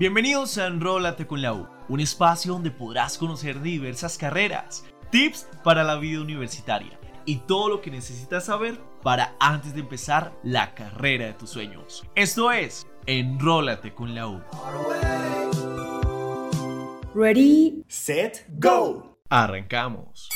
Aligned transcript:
Bienvenidos 0.00 0.56
a 0.56 0.66
Enrólate 0.66 1.26
con 1.26 1.42
la 1.42 1.52
U, 1.52 1.68
un 1.90 2.00
espacio 2.00 2.54
donde 2.54 2.70
podrás 2.70 3.18
conocer 3.18 3.60
diversas 3.60 4.16
carreras, 4.16 4.82
tips 5.10 5.46
para 5.62 5.84
la 5.84 5.98
vida 5.98 6.22
universitaria 6.22 6.98
y 7.26 7.40
todo 7.40 7.68
lo 7.68 7.82
que 7.82 7.90
necesitas 7.90 8.46
saber 8.46 8.78
para 9.02 9.36
antes 9.38 9.74
de 9.74 9.80
empezar 9.80 10.32
la 10.42 10.74
carrera 10.74 11.26
de 11.26 11.34
tus 11.34 11.50
sueños. 11.50 12.02
Esto 12.14 12.50
es 12.50 12.86
Enrólate 13.04 13.92
con 13.92 14.14
la 14.14 14.26
U. 14.26 14.40
Ready, 17.14 17.84
set, 17.86 18.46
go. 18.58 19.18
Arrancamos. 19.28 20.30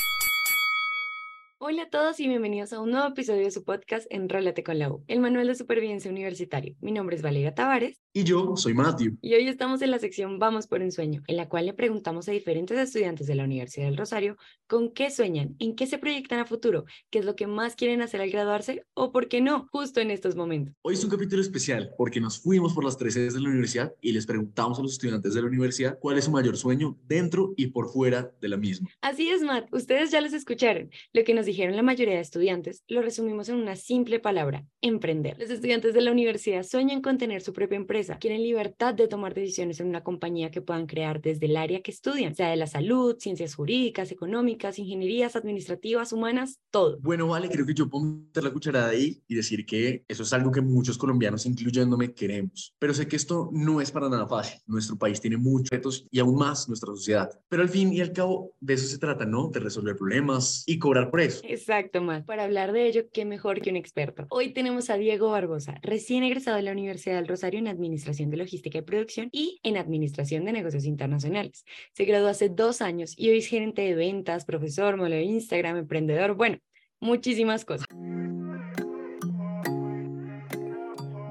Hola 1.57 1.81
a 1.81 1.89
todos 1.89 2.19
y 2.19 2.27
bienvenidos 2.27 2.71
a 2.71 2.79
un 2.79 2.91
nuevo 2.91 3.07
episodio 3.07 3.45
de 3.45 3.49
su 3.49 3.63
podcast 3.63 4.05
Enrólate 4.11 4.63
con 4.63 4.77
la 4.77 4.91
U, 4.91 5.03
el 5.07 5.21
manual 5.21 5.47
de 5.47 5.55
supervivencia 5.55 6.11
universitario. 6.11 6.75
Mi 6.81 6.91
nombre 6.91 7.15
es 7.15 7.23
Valeria 7.23 7.55
Tavares. 7.55 8.04
Y 8.17 8.23
yo 8.23 8.55
soy 8.55 8.73
Matthew. 8.73 9.17
Y 9.21 9.33
hoy 9.33 9.49
estamos 9.49 9.81
en 9.81 9.91
la 9.91 9.99
sección 9.99 10.39
Vamos 10.39 10.67
por 10.67 10.81
un 10.81 10.89
sueño, 10.89 11.21
en 11.27 11.35
la 11.35 11.49
cual 11.49 11.65
le 11.65 11.73
preguntamos 11.73 12.29
a 12.29 12.31
diferentes 12.31 12.79
estudiantes 12.79 13.27
de 13.27 13.35
la 13.35 13.43
Universidad 13.43 13.87
del 13.87 13.97
Rosario 13.97 14.37
con 14.67 14.93
qué 14.93 15.11
sueñan, 15.11 15.57
en 15.59 15.75
qué 15.75 15.85
se 15.85 15.97
proyectan 15.97 16.39
a 16.39 16.45
futuro, 16.45 16.85
qué 17.09 17.19
es 17.19 17.25
lo 17.25 17.35
que 17.35 17.45
más 17.45 17.75
quieren 17.75 18.01
hacer 18.01 18.21
al 18.21 18.31
graduarse 18.31 18.85
o 18.93 19.11
por 19.11 19.27
qué 19.27 19.41
no, 19.41 19.67
justo 19.69 19.99
en 19.99 20.11
estos 20.11 20.37
momentos. 20.37 20.73
Hoy 20.81 20.93
es 20.93 21.03
un 21.03 21.09
capítulo 21.09 21.41
especial 21.41 21.91
porque 21.97 22.21
nos 22.21 22.39
fuimos 22.39 22.71
por 22.71 22.85
las 22.85 22.97
tres 22.97 23.15
sedes 23.15 23.33
de 23.33 23.41
la 23.41 23.49
universidad 23.49 23.93
y 23.99 24.13
les 24.13 24.25
preguntamos 24.25 24.79
a 24.79 24.81
los 24.81 24.93
estudiantes 24.93 25.33
de 25.33 25.41
la 25.41 25.47
universidad 25.47 25.99
cuál 25.99 26.17
es 26.17 26.23
su 26.23 26.31
mayor 26.31 26.55
sueño 26.55 26.97
dentro 27.03 27.53
y 27.57 27.67
por 27.67 27.91
fuera 27.91 28.31
de 28.39 28.47
la 28.47 28.55
misma. 28.55 28.87
Así 29.01 29.29
es, 29.29 29.41
Matt. 29.41 29.67
Ustedes 29.73 30.11
ya 30.11 30.21
los 30.21 30.31
escucharon. 30.31 30.89
Lo 31.11 31.25
que 31.25 31.33
nos 31.33 31.45
dijeron 31.45 31.75
la 31.75 31.83
mayoría 31.83 32.15
de 32.15 32.21
estudiantes 32.21 32.81
lo 32.87 33.01
resumimos 33.01 33.49
en 33.49 33.55
una 33.55 33.75
simple 33.75 34.21
palabra, 34.21 34.65
emprender. 34.79 35.37
Los 35.37 35.49
estudiantes 35.49 35.93
de 35.93 35.99
la 35.99 36.13
universidad 36.13 36.63
sueñan 36.63 37.01
con 37.01 37.17
tener 37.17 37.41
su 37.41 37.51
propia 37.51 37.75
empresa, 37.75 38.04
quieren 38.19 38.43
libertad 38.43 38.93
de 38.93 39.07
tomar 39.07 39.33
decisiones 39.33 39.79
en 39.79 39.87
una 39.87 40.03
compañía 40.03 40.51
que 40.51 40.61
puedan 40.61 40.87
crear 40.87 41.21
desde 41.21 41.45
el 41.45 41.57
área 41.57 41.81
que 41.81 41.91
estudian, 41.91 42.35
sea 42.35 42.49
de 42.49 42.55
la 42.55 42.67
salud, 42.67 43.15
ciencias 43.19 43.55
jurídicas, 43.55 44.11
económicas, 44.11 44.79
ingenierías, 44.79 45.35
administrativas, 45.35 46.13
humanas, 46.13 46.59
todo. 46.71 46.97
Bueno, 47.01 47.27
vale, 47.27 47.49
creo 47.49 47.65
que 47.65 47.73
yo 47.73 47.89
puedo 47.89 48.05
meter 48.05 48.43
la 48.43 48.51
cucharada 48.51 48.89
ahí 48.89 49.21
y 49.27 49.35
decir 49.35 49.65
que 49.65 50.03
eso 50.07 50.23
es 50.23 50.33
algo 50.33 50.51
que 50.51 50.61
muchos 50.61 50.97
colombianos, 50.97 51.45
incluyéndome, 51.45 52.13
queremos. 52.13 52.73
Pero 52.79 52.93
sé 52.93 53.07
que 53.07 53.15
esto 53.15 53.49
no 53.51 53.81
es 53.81 53.91
para 53.91 54.09
nada 54.09 54.27
fácil. 54.27 54.59
Nuestro 54.65 54.97
país 54.97 55.21
tiene 55.21 55.37
muchos 55.37 55.69
retos 55.69 56.07
y 56.11 56.19
aún 56.19 56.35
más 56.35 56.67
nuestra 56.67 56.87
sociedad. 56.87 57.29
Pero 57.49 57.61
al 57.61 57.69
fin 57.69 57.93
y 57.93 58.01
al 58.01 58.11
cabo, 58.11 58.55
de 58.59 58.73
eso 58.73 58.87
se 58.87 58.97
trata, 58.97 59.25
¿no? 59.25 59.49
De 59.49 59.59
resolver 59.59 59.95
problemas 59.95 60.63
y 60.65 60.79
cobrar 60.79 61.11
por 61.11 61.21
eso. 61.21 61.41
Exacto. 61.43 61.75
Exacto, 61.75 62.01
Matt. 62.01 62.25
Para 62.25 62.45
hablar 62.45 62.71
de 62.71 62.87
ello, 62.87 63.03
qué 63.11 63.25
mejor 63.25 63.59
que 63.59 63.69
un 63.69 63.75
experto. 63.75 64.25
Hoy 64.29 64.53
tenemos 64.53 64.89
a 64.89 64.95
Diego 64.95 65.29
Barbosa, 65.31 65.75
recién 65.81 66.23
egresado 66.23 66.55
de 66.55 66.63
la 66.63 66.71
Universidad 66.71 67.15
del 67.15 67.27
Rosario 67.27 67.59
en 67.59 67.67
Administración 67.67 67.94
de 68.03 68.37
Logística 68.37 68.77
y 68.77 68.81
Producción 68.81 69.29
y 69.31 69.59
en 69.63 69.77
Administración 69.77 70.45
de 70.45 70.53
Negocios 70.53 70.85
Internacionales. 70.85 71.65
Se 71.93 72.05
graduó 72.05 72.27
hace 72.27 72.49
dos 72.49 72.81
años 72.81 73.13
y 73.17 73.29
hoy 73.29 73.39
es 73.39 73.47
gerente 73.47 73.81
de 73.81 73.95
ventas, 73.95 74.45
profesor, 74.45 74.97
modelo 74.97 75.15
de 75.15 75.23
Instagram, 75.23 75.77
emprendedor, 75.77 76.35
bueno, 76.35 76.59
muchísimas 76.99 77.65
cosas. 77.65 77.87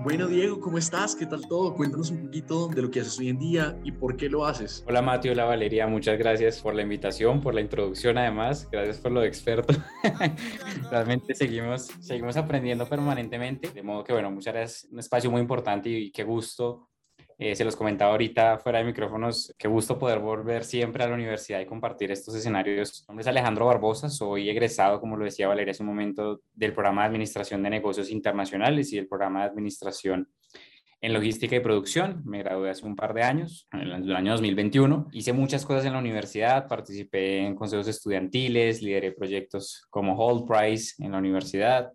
Bueno, 0.04 0.26
Diego, 0.26 0.60
¿cómo 0.60 0.76
estás? 0.76 1.16
¿Qué 1.16 1.24
tal 1.24 1.48
todo? 1.48 1.74
Cuéntanos 1.74 2.10
un 2.10 2.26
poquito 2.26 2.68
de 2.68 2.82
lo 2.82 2.90
que 2.90 3.00
haces 3.00 3.18
hoy 3.18 3.30
en 3.30 3.38
día 3.38 3.80
y 3.84 3.90
por 3.90 4.18
qué 4.18 4.28
lo 4.28 4.44
haces. 4.44 4.84
Hola, 4.86 5.00
Mateo, 5.00 5.32
hola, 5.32 5.46
Valeria. 5.46 5.86
Muchas 5.86 6.18
gracias 6.18 6.60
por 6.60 6.74
la 6.74 6.82
invitación, 6.82 7.40
por 7.40 7.54
la 7.54 7.62
introducción, 7.62 8.18
además. 8.18 8.68
Gracias 8.70 8.98
por 8.98 9.12
lo 9.12 9.22
de 9.22 9.28
experto. 9.28 9.72
Realmente 10.90 11.34
seguimos, 11.34 11.86
seguimos 12.00 12.36
aprendiendo 12.36 12.86
permanentemente. 12.86 13.70
De 13.70 13.82
modo 13.82 14.04
que, 14.04 14.12
bueno, 14.12 14.30
muchas 14.30 14.52
gracias. 14.52 14.92
Un 14.92 14.98
espacio 14.98 15.30
muy 15.30 15.40
importante 15.40 15.88
y 15.88 16.12
qué 16.12 16.22
gusto 16.22 16.90
eh, 17.38 17.54
se 17.56 17.64
los 17.64 17.76
comentaba 17.76 18.12
ahorita 18.12 18.58
fuera 18.58 18.78
de 18.78 18.84
micrófonos, 18.84 19.54
qué 19.58 19.68
gusto 19.68 19.98
poder 19.98 20.18
volver 20.18 20.64
siempre 20.64 21.04
a 21.04 21.08
la 21.08 21.14
universidad 21.14 21.60
y 21.60 21.66
compartir 21.66 22.10
estos 22.12 22.34
escenarios. 22.34 23.02
Mi 23.02 23.12
nombre 23.12 23.22
es 23.22 23.28
Alejandro 23.28 23.66
Barbosa, 23.66 24.08
soy 24.08 24.48
egresado, 24.48 25.00
como 25.00 25.16
lo 25.16 25.24
decía 25.24 25.48
Valeria 25.48 25.72
hace 25.72 25.82
un 25.82 25.88
momento, 25.88 26.42
del 26.52 26.72
programa 26.72 27.02
de 27.02 27.08
Administración 27.08 27.62
de 27.62 27.70
Negocios 27.70 28.10
Internacionales 28.10 28.92
y 28.92 28.96
del 28.96 29.08
programa 29.08 29.40
de 29.40 29.50
Administración 29.50 30.28
en 31.04 31.12
Logística 31.12 31.54
y 31.54 31.60
Producción. 31.60 32.22
Me 32.24 32.38
gradué 32.38 32.70
hace 32.70 32.86
un 32.86 32.96
par 32.96 33.12
de 33.12 33.22
años, 33.22 33.68
en 33.72 33.80
el 33.80 34.16
año 34.16 34.32
2021. 34.32 35.08
Hice 35.12 35.34
muchas 35.34 35.66
cosas 35.66 35.84
en 35.84 35.92
la 35.92 35.98
universidad, 35.98 36.66
participé 36.66 37.40
en 37.40 37.54
consejos 37.54 37.88
estudiantiles, 37.88 38.80
lideré 38.80 39.12
proyectos 39.12 39.86
como 39.90 40.16
Hold 40.16 40.48
Price 40.48 40.94
en 41.04 41.12
la 41.12 41.18
universidad. 41.18 41.92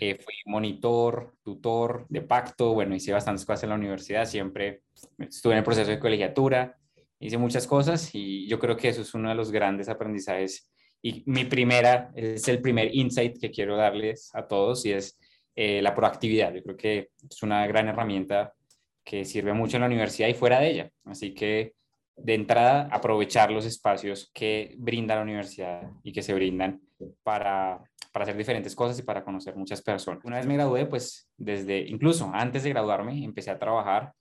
Eh, 0.00 0.18
fui 0.22 0.34
monitor, 0.46 1.34
tutor 1.42 2.06
de 2.08 2.22
pacto, 2.22 2.74
bueno, 2.74 2.94
hice 2.94 3.12
bastantes 3.12 3.44
cosas 3.44 3.64
en 3.64 3.70
la 3.70 3.74
universidad, 3.74 4.26
siempre 4.26 4.82
estuve 5.18 5.54
en 5.54 5.58
el 5.58 5.64
proceso 5.64 5.90
de 5.90 5.98
colegiatura, 5.98 6.78
hice 7.18 7.38
muchas 7.38 7.66
cosas 7.66 8.10
y 8.14 8.46
yo 8.48 8.58
creo 8.58 8.76
que 8.76 8.90
eso 8.90 9.02
es 9.02 9.14
uno 9.14 9.28
de 9.30 9.34
los 9.34 9.50
grandes 9.50 9.88
aprendizajes 9.88 10.70
y 11.02 11.22
mi 11.26 11.44
primera, 11.44 12.12
es 12.14 12.46
el 12.48 12.60
primer 12.60 12.94
insight 12.94 13.38
que 13.40 13.50
quiero 13.50 13.76
darles 13.76 14.30
a 14.34 14.46
todos 14.46 14.84
y 14.86 14.92
es 14.92 15.18
eh, 15.54 15.80
la 15.80 15.94
proactividad. 15.94 16.52
Yo 16.52 16.62
creo 16.62 16.76
que 16.76 17.10
es 17.30 17.42
una 17.42 17.66
gran 17.66 17.88
herramienta 17.88 18.52
que 19.04 19.24
sirve 19.24 19.52
mucho 19.52 19.76
en 19.76 19.82
la 19.82 19.86
universidad 19.86 20.28
y 20.28 20.34
fuera 20.34 20.60
de 20.60 20.70
ella. 20.70 20.90
Así 21.04 21.32
que 21.32 21.74
de 22.16 22.34
entrada, 22.34 22.88
aprovechar 22.90 23.50
los 23.50 23.66
espacios 23.66 24.30
que 24.34 24.74
brinda 24.78 25.14
la 25.14 25.22
universidad 25.22 25.82
y 26.02 26.12
que 26.12 26.22
se 26.22 26.34
brindan 26.34 26.80
para 27.22 27.82
para 28.16 28.22
hacer 28.22 28.38
diferentes 28.38 28.74
cosas 28.74 28.98
y 28.98 29.02
para 29.02 29.22
conocer 29.22 29.54
muchas 29.56 29.82
personas. 29.82 30.24
Una 30.24 30.36
vez 30.36 30.46
me 30.46 30.54
gradué, 30.54 30.86
pues 30.86 31.28
desde, 31.36 31.80
incluso 31.80 32.30
antes 32.32 32.62
de 32.62 32.70
graduarme, 32.70 33.22
empecé 33.22 33.50
a 33.50 33.58
trabajar, 33.58 34.14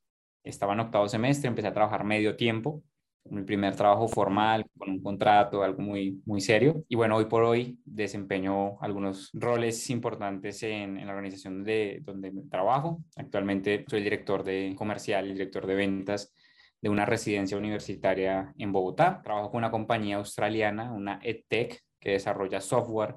estaba 0.43 0.73
en 0.73 0.81
octavo 0.81 1.07
semestre, 1.07 1.47
empecé 1.47 1.69
a 1.69 1.73
trabajar 1.73 2.03
medio 2.03 2.35
tiempo, 2.35 2.83
mi 3.23 3.43
primer 3.43 3.73
trabajo 3.73 4.09
formal, 4.09 4.65
con 4.77 4.89
un 4.89 5.01
contrato, 5.01 5.63
algo 5.63 5.81
muy, 5.81 6.21
muy 6.25 6.41
serio. 6.41 6.83
Y 6.89 6.97
bueno, 6.97 7.15
hoy 7.15 7.23
por 7.27 7.43
hoy 7.43 7.79
desempeño 7.85 8.77
algunos 8.81 9.29
roles 9.31 9.89
importantes 9.89 10.61
en, 10.63 10.99
en 10.99 11.07
la 11.07 11.13
organización 11.13 11.63
de 11.63 12.01
donde 12.03 12.33
trabajo. 12.51 13.01
Actualmente 13.15 13.85
soy 13.87 14.03
director 14.03 14.43
de 14.43 14.75
comercial 14.77 15.27
y 15.27 15.31
director 15.31 15.65
de 15.65 15.73
ventas 15.73 16.33
de 16.81 16.89
una 16.89 17.05
residencia 17.05 17.57
universitaria 17.57 18.53
en 18.57 18.73
Bogotá. 18.73 19.21
Trabajo 19.23 19.51
con 19.51 19.59
una 19.59 19.71
compañía 19.71 20.17
australiana, 20.17 20.91
una 20.91 21.21
EdTech, 21.23 21.79
que 21.97 22.11
desarrolla 22.11 22.59
software 22.59 23.15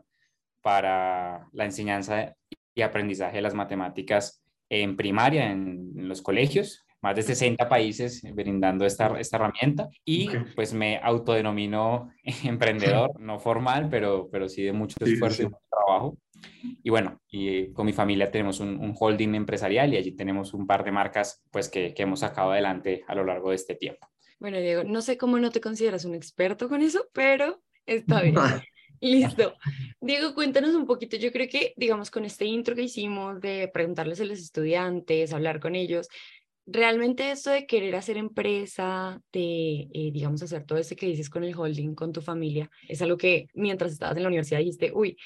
para 0.63 1.49
la 1.53 1.65
enseñanza 1.65 2.35
y 2.75 2.83
aprendizaje 2.83 3.37
de 3.37 3.43
las 3.43 3.55
matemáticas 3.55 4.43
en 4.69 4.97
primaria, 4.97 5.51
en, 5.51 6.09
los 6.09 6.23
colegios, 6.23 6.85
más 7.01 7.17
de 7.17 7.23
60 7.23 7.69
países 7.69 8.23
brindando 8.35 8.85
esta, 8.85 9.19
esta 9.21 9.37
herramienta 9.37 9.89
y 10.05 10.29
pues 10.55 10.75
me 10.75 10.99
autodenomino 10.99 12.11
emprendedor, 12.45 13.19
no 13.21 13.39
formal, 13.39 13.89
pero, 13.89 14.29
pero 14.31 14.49
sí 14.49 14.63
de 14.63 14.73
mucho 14.73 14.97
esfuerzo 15.05 15.43
y 15.43 15.47
mucho 15.47 15.63
trabajo. 15.71 16.19
Y 16.83 16.91
bueno, 16.91 17.21
y 17.29 17.73
con 17.73 17.87
mi 17.87 17.93
familia 17.93 18.31
tenemos 18.31 18.61
un, 18.61 18.79
un, 18.79 18.95
holding 18.99 19.35
empresarial 19.35 19.93
y 19.93 19.97
allí 19.97 20.13
tenemos 20.13 20.55
un 20.55 20.67
par 20.67 20.85
de 20.85 20.93
marcas 20.93 21.43
pues 21.51 21.69
que, 21.69 21.95
que 21.95 22.03
hemos 22.03 22.21
sacado 22.21 22.53
adelante 22.53 23.05
a 23.09 23.15
lo 23.15 23.25
largo 23.25 23.51
de 23.51 23.57
este 23.57 23.75
tiempo. 23.75 24.09
Bueno, 24.39 24.59
Diego, 24.59 24.85
no 24.85 25.03
sé 25.03 25.19
cómo 25.19 25.39
no 25.39 25.51
te 25.51 25.61
consideras 25.61 26.05
un 26.05 26.15
experto 26.15 26.69
con 26.69 26.83
eso, 26.83 27.09
pero 27.13 27.61
está 27.87 28.23
bien. 28.23 28.37
Listo. 29.01 29.55
Diego, 30.01 30.35
cuéntanos 30.35 30.75
un 30.75 30.87
poquito. 30.87 31.17
Yo 31.17 31.33
creo 31.33 31.49
que, 31.49 31.75
digamos, 31.77 32.11
con 32.11 32.25
este 32.25 32.45
intro 32.45 32.75
que 32.75 32.83
hicimos 32.83 33.41
de 33.41 33.71
preguntarles 33.73 34.21
a 34.21 34.25
los 34.25 34.39
estudiantes, 34.39 35.33
hablar 35.33 35.61
con 35.61 35.75
ellos, 35.75 36.09
realmente 36.67 37.31
esto 37.31 37.51
de 37.51 37.67
querer 37.67 37.97
hacer 37.97 38.17
empresa, 38.17 39.21
de, 39.33 39.89
eh, 39.93 40.11
digamos, 40.13 40.43
hacer 40.43 40.65
todo 40.65 40.79
eso 40.79 40.97
que 40.97 41.07
dices 41.07 41.31
con 41.31 41.45
el 41.45 41.57
holding, 41.57 41.95
con 41.95 42.13
tu 42.13 42.21
familia, 42.21 42.71
es 42.89 43.01
algo 43.03 43.17
que 43.17 43.49
mientras 43.55 43.93
estabas 43.93 44.17
en 44.17 44.23
la 44.23 44.29
universidad 44.29 44.59
dijiste, 44.59 44.93
uy, 44.93 45.17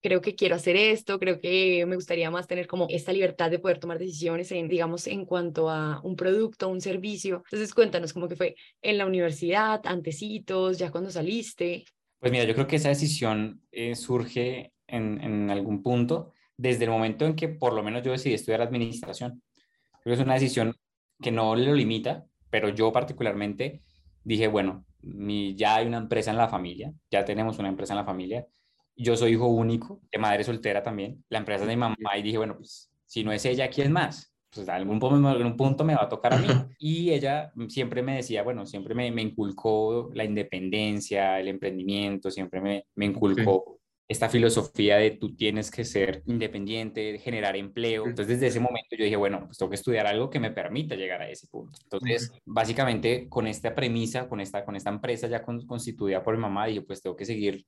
creo 0.00 0.20
que 0.20 0.34
quiero 0.36 0.54
hacer 0.54 0.76
esto, 0.76 1.18
creo 1.18 1.40
que 1.40 1.84
me 1.86 1.96
gustaría 1.96 2.30
más 2.30 2.46
tener 2.46 2.66
como 2.66 2.86
esta 2.90 3.12
libertad 3.12 3.50
de 3.50 3.58
poder 3.58 3.78
tomar 3.78 3.98
decisiones 3.98 4.52
en, 4.52 4.68
digamos, 4.68 5.06
en 5.06 5.24
cuanto 5.26 5.68
a 5.68 6.00
un 6.02 6.16
producto, 6.16 6.68
un 6.68 6.80
servicio. 6.80 7.42
Entonces, 7.46 7.74
cuéntanos 7.74 8.12
cómo 8.12 8.28
que 8.28 8.36
fue 8.36 8.54
en 8.82 8.98
la 8.98 9.06
universidad, 9.06 9.80
antecitos, 9.84 10.78
ya 10.78 10.90
cuando 10.90 11.10
saliste. 11.10 11.84
Pues 12.26 12.32
mira, 12.32 12.44
yo 12.44 12.54
creo 12.54 12.66
que 12.66 12.74
esa 12.74 12.88
decisión 12.88 13.62
eh, 13.70 13.94
surge 13.94 14.72
en, 14.88 15.22
en, 15.22 15.48
algún 15.48 15.84
punto 15.84 16.32
desde 16.56 16.82
el 16.82 16.90
momento 16.90 17.24
en 17.24 17.36
que 17.36 17.46
por 17.46 17.72
lo 17.72 17.84
menos 17.84 18.02
yo 18.02 18.10
decidí 18.10 18.34
estudiar 18.34 18.62
administración. 18.62 19.44
Creo 20.02 20.16
que 20.16 20.20
es 20.20 20.26
una 20.26 20.34
decisión 20.34 20.74
que 21.22 21.30
no 21.30 21.54
lo 21.54 21.72
limita, 21.72 22.26
pero 22.50 22.68
yo 22.68 22.92
particularmente 22.92 23.84
dije, 24.24 24.48
bueno, 24.48 24.84
mi, 25.02 25.54
ya 25.54 25.76
hay 25.76 25.86
una 25.86 25.98
empresa 25.98 26.32
en 26.32 26.36
la 26.36 26.48
familia, 26.48 26.92
ya 27.12 27.24
tenemos 27.24 27.60
una 27.60 27.68
empresa 27.68 27.92
en 27.92 27.98
la 27.98 28.04
familia, 28.04 28.44
yo 28.96 29.16
soy 29.16 29.34
hijo 29.34 29.46
único, 29.46 30.00
de 30.10 30.18
madre 30.18 30.42
soltera 30.42 30.82
también, 30.82 31.24
la 31.28 31.38
empresa 31.38 31.62
es 31.62 31.68
de 31.68 31.76
mi 31.76 31.80
mamá 31.80 32.18
y 32.18 32.22
dije, 32.22 32.38
bueno, 32.38 32.56
pues 32.56 32.90
si 33.04 33.22
no 33.22 33.30
es 33.30 33.44
ella, 33.44 33.70
¿quién 33.70 33.92
más? 33.92 34.35
Pues 34.56 34.68
algún 34.68 34.98
punto, 34.98 35.28
algún 35.28 35.56
punto 35.56 35.84
me 35.84 35.94
va 35.94 36.04
a 36.04 36.08
tocar 36.08 36.34
a 36.34 36.38
mí. 36.38 36.48
Y 36.78 37.10
ella 37.10 37.52
siempre 37.68 38.02
me 38.02 38.16
decía, 38.16 38.42
bueno, 38.42 38.66
siempre 38.66 38.94
me, 38.94 39.10
me 39.10 39.22
inculcó 39.22 40.10
la 40.14 40.24
independencia, 40.24 41.38
el 41.40 41.48
emprendimiento, 41.48 42.30
siempre 42.30 42.60
me, 42.60 42.86
me 42.94 43.06
inculcó 43.06 43.76
esta 44.08 44.28
filosofía 44.28 44.98
de 44.98 45.12
tú 45.12 45.34
tienes 45.34 45.70
que 45.70 45.84
ser 45.84 46.22
independiente, 46.26 47.18
generar 47.18 47.56
empleo. 47.56 48.06
Entonces, 48.06 48.38
desde 48.38 48.46
ese 48.48 48.60
momento 48.60 48.94
yo 48.96 49.04
dije, 49.04 49.16
bueno, 49.16 49.42
pues 49.46 49.58
tengo 49.58 49.70
que 49.70 49.76
estudiar 49.76 50.06
algo 50.06 50.30
que 50.30 50.38
me 50.38 50.52
permita 50.52 50.94
llegar 50.94 51.22
a 51.22 51.28
ese 51.28 51.48
punto. 51.48 51.78
Entonces, 51.82 52.32
básicamente, 52.44 53.28
con 53.28 53.48
esta 53.48 53.74
premisa, 53.74 54.28
con 54.28 54.40
esta, 54.40 54.64
con 54.64 54.76
esta 54.76 54.90
empresa 54.90 55.26
ya 55.26 55.42
constituida 55.42 56.22
por 56.22 56.36
mi 56.36 56.42
mamá, 56.42 56.66
dije, 56.66 56.82
pues 56.82 57.02
tengo 57.02 57.16
que 57.16 57.24
seguir 57.24 57.66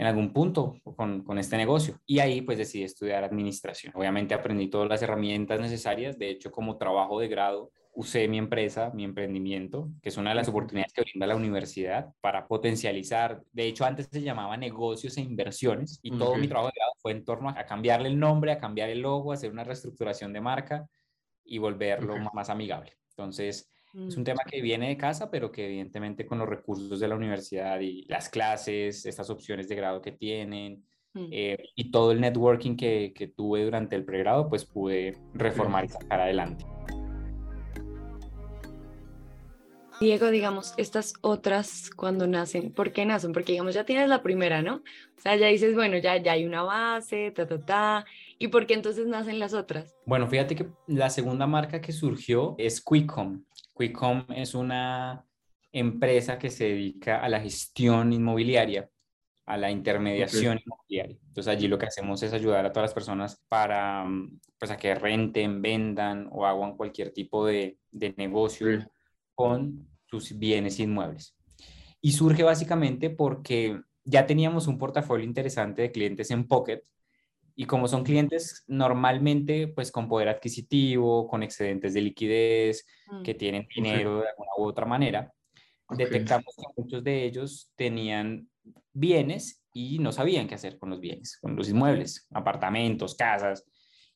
en 0.00 0.06
algún 0.06 0.32
punto 0.32 0.80
con, 0.96 1.22
con, 1.22 1.38
este 1.38 1.58
negocio. 1.58 2.00
Y 2.06 2.20
ahí 2.20 2.40
pues 2.40 2.56
decidí 2.56 2.84
estudiar 2.84 3.22
administración. 3.22 3.92
Obviamente 3.94 4.32
aprendí 4.32 4.68
todas 4.68 4.88
las 4.88 5.02
herramientas 5.02 5.60
necesarias. 5.60 6.18
De 6.18 6.30
hecho, 6.30 6.50
como 6.50 6.78
trabajo 6.78 7.20
de 7.20 7.28
grado, 7.28 7.70
usé 7.92 8.26
mi 8.26 8.38
empresa, 8.38 8.90
mi 8.94 9.04
emprendimiento, 9.04 9.90
que 10.00 10.08
es 10.08 10.16
una 10.16 10.30
de 10.30 10.36
las 10.36 10.48
oportunidades 10.48 10.94
que 10.94 11.02
brinda 11.02 11.26
la 11.26 11.36
universidad 11.36 12.14
para 12.22 12.48
potencializar. 12.48 13.42
De 13.52 13.64
hecho, 13.64 13.84
antes 13.84 14.08
se 14.10 14.22
llamaba 14.22 14.56
negocios 14.56 15.18
e 15.18 15.20
inversiones 15.20 16.00
y 16.02 16.16
todo 16.16 16.34
mi 16.36 16.48
trabajo 16.48 16.68
de 16.68 16.80
grado 16.80 16.92
fue 17.02 17.12
en 17.12 17.22
torno 17.22 17.50
a 17.50 17.66
cambiarle 17.66 18.08
el 18.08 18.18
nombre, 18.18 18.52
a 18.52 18.58
cambiar 18.58 18.88
el 18.88 19.02
logo, 19.02 19.32
a 19.32 19.34
hacer 19.34 19.50
una 19.50 19.64
reestructuración 19.64 20.32
de 20.32 20.40
marca 20.40 20.88
y 21.44 21.58
volverlo 21.58 22.16
más 22.32 22.48
amigable. 22.48 22.96
Entonces, 23.10 23.68
es 23.94 24.16
un 24.16 24.22
mm. 24.22 24.24
tema 24.24 24.42
que 24.48 24.60
viene 24.62 24.88
de 24.88 24.96
casa, 24.96 25.30
pero 25.30 25.50
que 25.50 25.66
evidentemente 25.66 26.26
con 26.26 26.38
los 26.38 26.48
recursos 26.48 27.00
de 27.00 27.08
la 27.08 27.16
universidad 27.16 27.80
y 27.80 28.04
las 28.06 28.28
clases, 28.28 29.04
estas 29.04 29.30
opciones 29.30 29.68
de 29.68 29.74
grado 29.74 30.00
que 30.00 30.12
tienen 30.12 30.84
mm. 31.14 31.26
eh, 31.32 31.64
y 31.74 31.90
todo 31.90 32.12
el 32.12 32.20
networking 32.20 32.76
que, 32.76 33.12
que, 33.14 33.26
tuve 33.26 33.64
durante 33.64 33.96
el 33.96 34.04
pregrado, 34.04 34.48
pues 34.48 34.64
pude 34.64 35.18
reformar 35.34 35.84
y 35.84 35.88
sacar 35.88 36.20
adelante. 36.20 36.64
Diego, 40.00 40.30
digamos, 40.30 40.72
estas 40.78 41.12
otras 41.20 41.90
cuando 41.94 42.26
nacen, 42.26 42.72
¿por 42.72 42.90
qué 42.90 43.04
nacen? 43.04 43.32
Porque 43.32 43.52
digamos, 43.52 43.74
ya 43.74 43.84
tienes 43.84 44.08
la 44.08 44.22
primera, 44.22 44.62
¿no? 44.62 44.76
O 44.76 45.20
sea, 45.20 45.36
ya 45.36 45.48
dices, 45.48 45.74
bueno, 45.74 45.98
ya, 45.98 46.16
ya 46.16 46.32
hay 46.32 46.46
una 46.46 46.62
base, 46.62 47.32
ta, 47.32 47.46
ta, 47.46 47.62
ta. 47.62 48.06
¿Y 48.42 48.48
por 48.48 48.66
qué 48.66 48.72
entonces 48.72 49.06
nacen 49.06 49.38
las 49.38 49.52
otras? 49.52 49.94
Bueno, 50.06 50.26
fíjate 50.26 50.56
que 50.56 50.66
la 50.86 51.10
segunda 51.10 51.46
marca 51.46 51.82
que 51.82 51.92
surgió 51.92 52.54
es 52.56 52.82
Quickcom. 52.82 53.44
Quickcom 53.76 54.24
es 54.34 54.54
una 54.54 55.26
empresa 55.72 56.38
que 56.38 56.48
se 56.48 56.64
dedica 56.64 57.22
a 57.22 57.28
la 57.28 57.38
gestión 57.38 58.14
inmobiliaria, 58.14 58.88
a 59.44 59.58
la 59.58 59.70
intermediación 59.70 60.58
inmobiliaria. 60.64 61.18
Entonces 61.22 61.52
allí 61.52 61.68
lo 61.68 61.76
que 61.76 61.84
hacemos 61.84 62.22
es 62.22 62.32
ayudar 62.32 62.64
a 62.64 62.72
todas 62.72 62.88
las 62.88 62.94
personas 62.94 63.44
para 63.46 64.06
pues, 64.58 64.70
a 64.70 64.78
que 64.78 64.94
renten, 64.94 65.60
vendan 65.60 66.26
o 66.32 66.46
hagan 66.46 66.78
cualquier 66.78 67.12
tipo 67.12 67.44
de, 67.44 67.76
de 67.90 68.14
negocio 68.16 68.90
con 69.34 69.86
sus 70.06 70.38
bienes 70.38 70.80
inmuebles. 70.80 71.36
Y 72.00 72.12
surge 72.12 72.42
básicamente 72.42 73.10
porque 73.10 73.82
ya 74.02 74.24
teníamos 74.24 74.66
un 74.66 74.78
portafolio 74.78 75.26
interesante 75.26 75.82
de 75.82 75.92
clientes 75.92 76.30
en 76.30 76.48
Pocket 76.48 76.82
y 77.60 77.66
como 77.66 77.86
son 77.88 78.04
clientes 78.04 78.64
normalmente 78.68 79.68
pues 79.68 79.92
con 79.92 80.08
poder 80.08 80.30
adquisitivo, 80.30 81.28
con 81.28 81.42
excedentes 81.42 81.92
de 81.92 82.00
liquidez, 82.00 82.86
mm. 83.10 83.22
que 83.22 83.34
tienen 83.34 83.68
dinero 83.74 84.22
de 84.22 84.28
alguna 84.30 84.50
u 84.56 84.64
otra 84.64 84.86
manera, 84.86 85.30
detectamos 85.90 86.56
que 86.56 86.64
muchos 86.74 87.04
de 87.04 87.24
ellos 87.24 87.70
tenían 87.76 88.48
bienes 88.94 89.62
y 89.74 89.98
no 89.98 90.10
sabían 90.10 90.48
qué 90.48 90.54
hacer 90.54 90.78
con 90.78 90.88
los 90.88 91.00
bienes, 91.00 91.36
con 91.38 91.54
los 91.54 91.68
inmuebles, 91.68 92.26
apartamentos, 92.32 93.14
casas, 93.14 93.66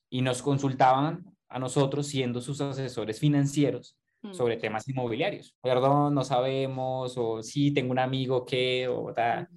y 0.09 0.23
nos 0.23 0.41
consultaban 0.41 1.23
a 1.47 1.59
nosotros 1.59 2.07
siendo 2.07 2.41
sus 2.41 2.61
asesores 2.61 3.19
financieros 3.19 3.95
Mm. 4.25 4.33
sobre 4.33 4.57
temas 4.57 4.87
inmobiliarios. 4.87 5.55
Perdón, 5.61 6.15
no 6.15 6.23
sabemos, 6.23 7.15
o 7.17 7.43
sí, 7.43 7.71
tengo 7.71 7.91
un 7.91 7.99
amigo 7.99 8.45
que, 8.45 8.87
o 8.87 9.13
tal. 9.13 9.47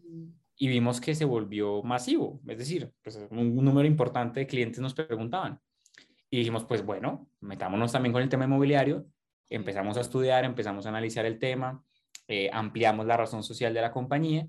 Y 0.58 0.69
vimos 0.69 1.00
que 1.00 1.14
se 1.14 1.25
volvió 1.25 1.82
masivo, 1.82 2.40
es 2.49 2.58
decir, 2.58 2.93
pues 3.02 3.16
un, 3.31 3.55
número 3.55 3.87
importante 3.87 4.40
de 4.40 4.46
clientes 4.46 4.81
nos 4.81 4.93
preguntaban. 4.93 5.60
Y 6.31 6.38
dijimos, 6.38 6.64
pues 6.64 6.84
bueno, 6.84 7.31
metámonos 7.40 7.93
también 7.93 8.12
con 8.12 8.22
el 8.22 8.28
tema 8.28 8.44
inmobiliario. 8.44 9.06
Empezamos 9.49 9.96
a 9.96 10.00
estudiar, 10.00 10.44
empezamos 10.44 10.84
a 10.84 10.88
analizar 10.88 11.25
el 11.25 11.38
tema, 11.38 11.82
eh, 12.26 12.50
ampliamos 12.52 13.06
la 13.06 13.16
razón 13.16 13.43
social 13.43 13.72
de 13.72 13.81
la 13.81 13.93
compañía 13.93 14.46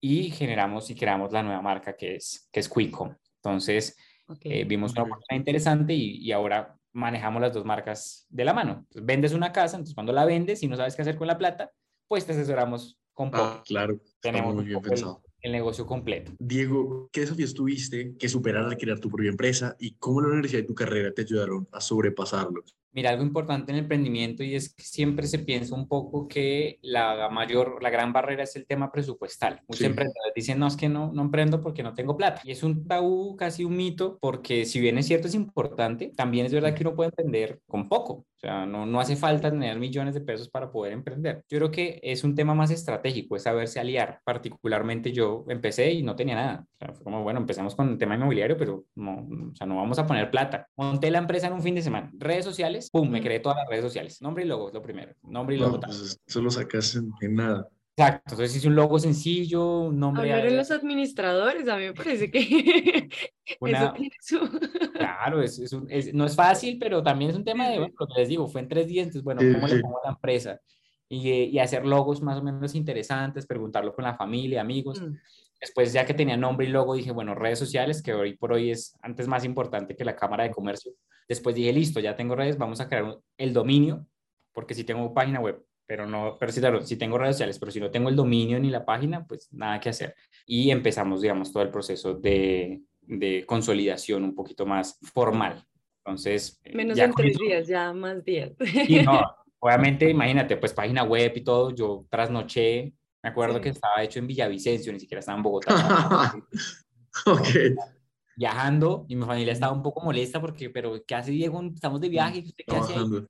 y 0.00 0.30
generamos 0.30 0.90
y 0.90 0.96
creamos 0.96 1.32
la 1.32 1.44
nueva 1.44 1.62
marca 1.62 1.96
que 1.96 2.16
es, 2.16 2.48
que 2.52 2.60
es 2.60 2.68
Quickcom. 2.68 3.14
Entonces, 3.36 3.96
eh, 4.40 4.64
vimos 4.64 4.92
una 4.92 5.04
oportunidad 5.04 5.38
interesante 5.38 5.94
y, 5.94 6.18
y, 6.18 6.32
ahora 6.32 6.76
manejamos 6.92 7.40
las 7.40 7.52
dos 7.52 7.64
marcas 7.64 8.26
de 8.28 8.44
la 8.44 8.52
mano. 8.52 8.86
vendes 8.94 9.32
una 9.32 9.52
casa, 9.52 9.76
entonces 9.76 9.94
cuando 9.94 10.12
la 10.12 10.24
vendes 10.24 10.62
y 10.62 10.68
no 10.68 10.76
sabes 10.76 10.96
qué 10.96 11.02
hacer 11.02 11.16
con 11.16 11.26
la 11.26 11.38
plata, 11.38 11.70
pues 12.08 12.26
te 12.26 12.32
asesoramos 12.32 12.98
con 13.14 13.30
ah, 13.34 13.62
claro. 13.64 13.98
Tenemos 14.20 14.54
muy 14.54 14.64
bien 14.64 14.80
pensado. 14.80 15.21
El, 15.42 15.52
negocio 15.52 15.86
completo. 15.86 16.32
Diego, 16.38 17.08
¿qué 17.12 17.20
desafíos 17.20 17.54
tuviste 17.54 18.14
que 18.18 18.28
superar 18.28 18.64
al 18.64 18.76
crear 18.76 18.98
tu 18.98 19.10
propia 19.10 19.30
empresa 19.30 19.76
y 19.78 19.94
cómo 19.94 20.20
la 20.20 20.28
universidad 20.28 20.62
y 20.62 20.66
tu 20.66 20.74
carrera 20.74 21.12
te 21.12 21.22
ayudaron 21.22 21.68
a 21.72 21.80
sobrepasarlos? 21.80 22.76
Mira, 22.94 23.10
algo 23.10 23.22
importante 23.22 23.72
en 23.72 23.78
el 23.78 23.84
emprendimiento 23.84 24.42
y 24.42 24.54
es 24.54 24.74
que 24.74 24.82
siempre 24.82 25.26
se 25.26 25.38
piensa 25.38 25.74
un 25.74 25.88
poco 25.88 26.28
que 26.28 26.78
la 26.82 27.30
mayor, 27.30 27.82
la 27.82 27.88
gran 27.88 28.12
barrera 28.12 28.42
es 28.42 28.54
el 28.54 28.66
tema 28.66 28.92
presupuestal. 28.92 29.62
Muchos 29.66 29.86
emprendedores 29.86 30.34
dicen, 30.36 30.58
no, 30.58 30.66
es 30.66 30.76
que 30.76 30.90
no, 30.90 31.10
no 31.10 31.22
emprendo 31.22 31.62
porque 31.62 31.82
no 31.82 31.94
tengo 31.94 32.18
plata. 32.18 32.42
Y 32.44 32.50
es 32.50 32.62
un 32.62 32.86
tabú, 32.86 33.34
casi 33.36 33.64
un 33.64 33.76
mito, 33.76 34.18
porque 34.20 34.66
si 34.66 34.78
bien 34.78 34.98
es 34.98 35.06
cierto, 35.06 35.26
es 35.26 35.34
importante, 35.34 36.12
también 36.14 36.44
es 36.44 36.52
verdad 36.52 36.74
que 36.74 36.82
uno 36.82 36.94
puede 36.94 37.08
emprender 37.08 37.60
con 37.66 37.88
poco. 37.88 38.26
O 38.42 38.46
sea, 38.46 38.66
no, 38.66 38.86
no 38.86 38.98
hace 38.98 39.14
falta 39.14 39.50
tener 39.50 39.78
millones 39.78 40.14
de 40.14 40.20
pesos 40.20 40.48
para 40.48 40.72
poder 40.72 40.92
emprender. 40.92 41.44
Yo 41.48 41.58
creo 41.58 41.70
que 41.70 42.00
es 42.02 42.24
un 42.24 42.34
tema 42.34 42.54
más 42.54 42.72
estratégico, 42.72 43.36
es 43.36 43.44
saberse 43.44 43.78
aliar. 43.78 44.20
Particularmente 44.24 45.12
yo 45.12 45.44
empecé 45.48 45.92
y 45.92 46.02
no 46.02 46.16
tenía 46.16 46.34
nada. 46.34 46.66
O 46.74 46.76
sea, 46.78 46.92
fue 46.92 47.04
como, 47.04 47.22
bueno, 47.22 47.38
empezamos 47.38 47.76
con 47.76 47.90
el 47.90 47.98
tema 47.98 48.16
inmobiliario, 48.16 48.56
pero 48.56 48.84
no, 48.96 49.28
o 49.52 49.54
sea, 49.54 49.66
no 49.66 49.76
vamos 49.76 49.98
a 50.00 50.06
poner 50.06 50.28
plata. 50.30 50.66
Monté 50.76 51.12
la 51.12 51.18
empresa 51.18 51.46
en 51.46 51.52
un 51.52 51.62
fin 51.62 51.76
de 51.76 51.82
semana. 51.82 52.10
Redes 52.14 52.44
sociales 52.44 52.90
pum, 52.90 53.08
me 53.08 53.22
creé 53.22 53.40
todas 53.40 53.58
las 53.58 53.68
redes 53.68 53.84
sociales. 53.84 54.20
Nombre 54.20 54.44
y 54.44 54.48
logo 54.48 54.68
es 54.68 54.74
lo 54.74 54.82
primero. 54.82 55.12
Nombre 55.22 55.56
y 55.56 55.58
logo. 55.58 55.76
No, 55.76 55.80
pues 55.80 56.20
eso 56.26 56.42
lo 56.42 56.50
sacas 56.50 56.96
en, 56.96 57.34
nada. 57.34 57.68
Exacto, 57.94 58.32
entonces 58.32 58.56
hice 58.56 58.68
un 58.68 58.74
logo 58.74 58.98
sencillo, 58.98 59.80
un 59.80 59.98
nombre. 59.98 60.32
Hablar 60.32 60.52
los 60.52 60.70
administradores, 60.70 61.68
a 61.68 61.76
mí 61.76 61.84
me 61.84 61.92
parece 61.92 62.30
que 62.30 62.38
eso 63.60 63.92
tiene 63.92 64.16
su... 64.20 64.38
Claro, 64.94 65.42
es, 65.42 65.58
es, 65.58 66.14
no 66.14 66.24
es 66.24 66.34
fácil, 66.34 66.78
pero 66.78 67.02
también 67.02 67.30
es 67.30 67.36
un 67.36 67.44
tema 67.44 67.68
de, 67.68 67.78
bueno, 67.78 67.94
lo 67.98 68.06
que 68.06 68.20
les 68.20 68.28
digo, 68.28 68.48
fue 68.48 68.62
en 68.62 68.68
tres 68.68 68.86
días, 68.86 69.06
entonces, 69.06 69.24
bueno, 69.24 69.40
¿cómo 69.40 69.66
le 69.66 69.80
pongo 69.80 69.98
a 69.98 70.08
la 70.08 70.14
empresa? 70.14 70.58
Y, 71.08 71.28
y, 71.28 71.58
hacer 71.58 71.84
logos 71.84 72.22
más 72.22 72.38
o 72.38 72.42
menos 72.42 72.74
interesantes, 72.74 73.46
preguntarlo 73.46 73.94
con 73.94 74.04
la 74.04 74.14
familia, 74.14 74.62
amigos. 74.62 75.02
Mm. 75.02 75.14
Después, 75.60 75.92
ya 75.92 76.06
que 76.06 76.14
tenía 76.14 76.38
nombre 76.38 76.66
y 76.66 76.70
logo, 76.70 76.94
dije, 76.94 77.12
bueno, 77.12 77.34
redes 77.34 77.58
sociales, 77.58 78.02
que 78.02 78.14
hoy 78.14 78.36
por 78.36 78.52
hoy 78.52 78.70
es 78.70 78.96
antes 79.02 79.28
más 79.28 79.44
importante 79.44 79.94
que 79.94 80.04
la 80.04 80.16
Cámara 80.16 80.44
de 80.44 80.50
Comercio. 80.50 80.92
Después 81.28 81.54
dije, 81.54 81.72
listo, 81.72 82.00
ya 82.00 82.16
tengo 82.16 82.34
redes, 82.34 82.56
vamos 82.56 82.80
a 82.80 82.88
crear 82.88 83.18
el 83.36 83.52
dominio, 83.52 84.06
porque 84.52 84.74
si 84.74 84.84
tengo 84.84 85.12
página 85.12 85.40
web, 85.40 85.62
pero 85.86 86.06
no, 86.06 86.36
pero 86.38 86.52
sí, 86.52 86.60
claro, 86.60 86.82
si 86.82 86.96
tengo 86.96 87.18
redes 87.18 87.36
sociales, 87.36 87.58
pero 87.58 87.72
si 87.72 87.80
no 87.80 87.90
tengo 87.90 88.08
el 88.08 88.16
dominio 88.16 88.58
ni 88.58 88.70
la 88.70 88.84
página, 88.84 89.26
pues 89.26 89.52
nada 89.52 89.80
que 89.80 89.88
hacer. 89.88 90.14
Y 90.46 90.70
empezamos, 90.70 91.22
digamos, 91.22 91.52
todo 91.52 91.62
el 91.62 91.70
proceso 91.70 92.14
de, 92.14 92.82
de 93.02 93.44
consolidación 93.46 94.24
un 94.24 94.34
poquito 94.34 94.66
más 94.66 94.98
formal. 95.12 95.64
Entonces... 95.98 96.60
Eh, 96.64 96.74
Menos 96.74 96.96
de 96.96 97.12
tres 97.16 97.38
días, 97.38 97.68
ya 97.68 97.92
más 97.92 98.24
días. 98.24 98.52
Y 98.88 99.02
no, 99.02 99.20
obviamente, 99.58 100.08
imagínate, 100.08 100.56
pues 100.56 100.72
página 100.72 101.04
web 101.04 101.32
y 101.34 101.40
todo, 101.42 101.74
yo 101.74 102.06
trasnoché, 102.10 102.92
me 103.22 103.30
acuerdo 103.30 103.60
que 103.60 103.68
estaba 103.68 104.02
hecho 104.02 104.18
en 104.18 104.26
Villavicencio, 104.26 104.92
ni 104.92 105.00
siquiera 105.00 105.20
estaba 105.20 105.36
en 105.36 105.42
Bogotá. 105.42 106.34
ok 107.26 107.48
viajando 108.36 109.04
y 109.08 109.16
mi 109.16 109.24
familia 109.24 109.52
estaba 109.52 109.72
un 109.72 109.82
poco 109.82 110.00
molesta 110.00 110.40
porque, 110.40 110.70
pero 110.70 111.02
¿qué 111.06 111.14
hace 111.14 111.30
Diego? 111.30 111.60
Estamos 111.74 112.00
de 112.00 112.08
viaje, 112.08 112.42
¿usted 112.44 112.64
qué 112.66 112.76
hace 112.76 112.94
ahí? 112.94 113.26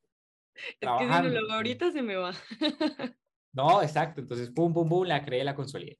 Es 0.81 0.89
que 0.99 1.31
si 1.31 1.47
no 1.47 1.55
ahorita 1.55 1.91
se 1.91 2.03
me 2.03 2.17
va. 2.17 2.33
no, 3.53 3.83
exacto, 3.83 4.21
entonces 4.21 4.51
pum, 4.51 4.73
pum, 4.73 4.89
pum, 4.89 5.05
la 5.05 5.25
creé, 5.25 5.45
la 5.45 5.55
consolidé. 5.55 5.99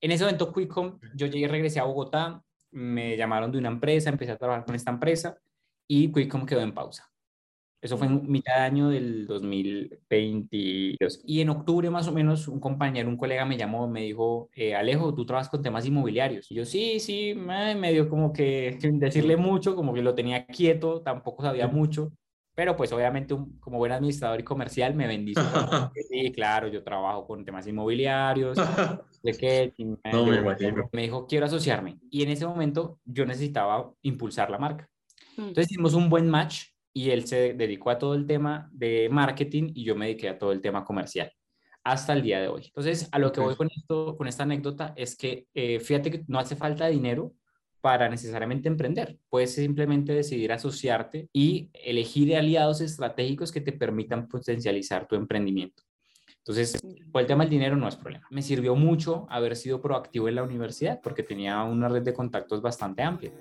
En 0.00 0.10
ese 0.12 0.24
momento 0.24 0.52
Quickcom, 0.52 0.98
yo 1.14 1.26
llegué, 1.26 1.48
regresé 1.48 1.80
a 1.80 1.84
Bogotá, 1.84 2.42
me 2.70 3.16
llamaron 3.16 3.52
de 3.52 3.58
una 3.58 3.68
empresa, 3.68 4.10
empecé 4.10 4.32
a 4.32 4.38
trabajar 4.38 4.64
con 4.64 4.74
esta 4.74 4.90
empresa 4.90 5.38
y 5.86 6.12
Quickcom 6.12 6.46
quedó 6.46 6.60
en 6.60 6.72
pausa. 6.72 7.10
Eso 7.82 7.96
fue 7.96 8.08
en 8.08 8.30
mitad 8.30 8.56
de 8.56 8.60
año 8.60 8.88
del 8.90 9.26
2022. 9.26 11.22
Y 11.24 11.40
en 11.40 11.48
octubre 11.48 11.88
más 11.88 12.08
o 12.08 12.12
menos 12.12 12.46
un 12.46 12.60
compañero, 12.60 13.08
un 13.08 13.16
colega 13.16 13.46
me 13.46 13.56
llamó, 13.56 13.88
me 13.88 14.02
dijo, 14.02 14.50
eh, 14.54 14.74
Alejo, 14.74 15.14
tú 15.14 15.24
trabajas 15.24 15.48
con 15.48 15.62
temas 15.62 15.86
inmobiliarios. 15.86 16.50
Y 16.50 16.56
yo, 16.56 16.66
sí, 16.66 17.00
sí, 17.00 17.34
me 17.34 17.92
dio 17.92 18.08
como 18.10 18.34
que 18.34 18.76
sin 18.80 18.98
decirle 18.98 19.36
mucho, 19.36 19.74
como 19.74 19.94
que 19.94 20.02
lo 20.02 20.14
tenía 20.14 20.44
quieto, 20.46 21.00
tampoco 21.00 21.42
sabía 21.42 21.68
mucho. 21.68 22.12
Pero 22.60 22.76
pues 22.76 22.92
obviamente 22.92 23.34
como 23.58 23.78
buen 23.78 23.90
administrador 23.90 24.38
y 24.38 24.42
comercial 24.42 24.92
me 24.94 25.06
vendí. 25.06 25.32
sí, 26.10 26.30
claro, 26.30 26.68
yo 26.68 26.84
trabajo 26.84 27.26
con 27.26 27.42
temas 27.42 27.66
inmobiliarios. 27.66 28.58
de 29.22 29.32
qué, 29.32 29.72
no, 30.12 30.26
me, 30.26 30.42
me 30.92 31.02
dijo, 31.02 31.26
quiero 31.26 31.46
asociarme. 31.46 31.98
Y 32.10 32.22
en 32.22 32.28
ese 32.28 32.46
momento 32.46 33.00
yo 33.06 33.24
necesitaba 33.24 33.90
impulsar 34.02 34.50
la 34.50 34.58
marca. 34.58 34.86
Mm. 35.38 35.48
Entonces 35.48 35.70
hicimos 35.70 35.94
un 35.94 36.10
buen 36.10 36.28
match 36.28 36.64
y 36.92 37.08
él 37.08 37.26
se 37.26 37.54
dedicó 37.54 37.88
a 37.88 37.98
todo 37.98 38.12
el 38.12 38.26
tema 38.26 38.68
de 38.74 39.08
marketing 39.10 39.72
y 39.74 39.84
yo 39.84 39.96
me 39.96 40.04
dediqué 40.04 40.28
a 40.28 40.38
todo 40.38 40.52
el 40.52 40.60
tema 40.60 40.84
comercial. 40.84 41.32
hasta 41.82 42.12
el 42.12 42.20
día 42.20 42.42
de 42.42 42.48
hoy. 42.48 42.66
Entonces, 42.66 43.08
a 43.10 43.18
lo 43.18 43.32
que 43.32 43.40
voy 43.40 43.56
con 43.56 43.70
esto, 43.74 44.18
con 44.18 44.28
esta 44.28 44.42
anécdota, 44.42 44.92
es 44.96 45.16
que 45.16 45.46
eh, 45.54 45.80
fíjate 45.80 46.10
que 46.10 46.24
no 46.28 46.38
hace 46.38 46.56
falta 46.56 46.88
dinero 46.88 47.32
para 47.80 48.08
necesariamente 48.08 48.68
emprender. 48.68 49.18
Puedes 49.28 49.54
simplemente 49.54 50.12
decidir 50.12 50.52
asociarte 50.52 51.28
y 51.32 51.70
elegir 51.72 52.36
aliados 52.36 52.80
estratégicos 52.80 53.52
que 53.52 53.60
te 53.60 53.72
permitan 53.72 54.28
potencializar 54.28 55.08
tu 55.08 55.16
emprendimiento. 55.16 55.82
Entonces, 56.38 56.80
por 57.12 57.20
el 57.20 57.26
tema 57.26 57.44
del 57.44 57.50
dinero 57.50 57.76
no 57.76 57.86
es 57.86 57.96
problema. 57.96 58.26
Me 58.30 58.42
sirvió 58.42 58.74
mucho 58.74 59.26
haber 59.30 59.56
sido 59.56 59.80
proactivo 59.80 60.28
en 60.28 60.36
la 60.36 60.42
universidad 60.42 61.00
porque 61.02 61.22
tenía 61.22 61.62
una 61.64 61.88
red 61.88 62.02
de 62.02 62.14
contactos 62.14 62.62
bastante 62.62 63.02
amplia. 63.02 63.32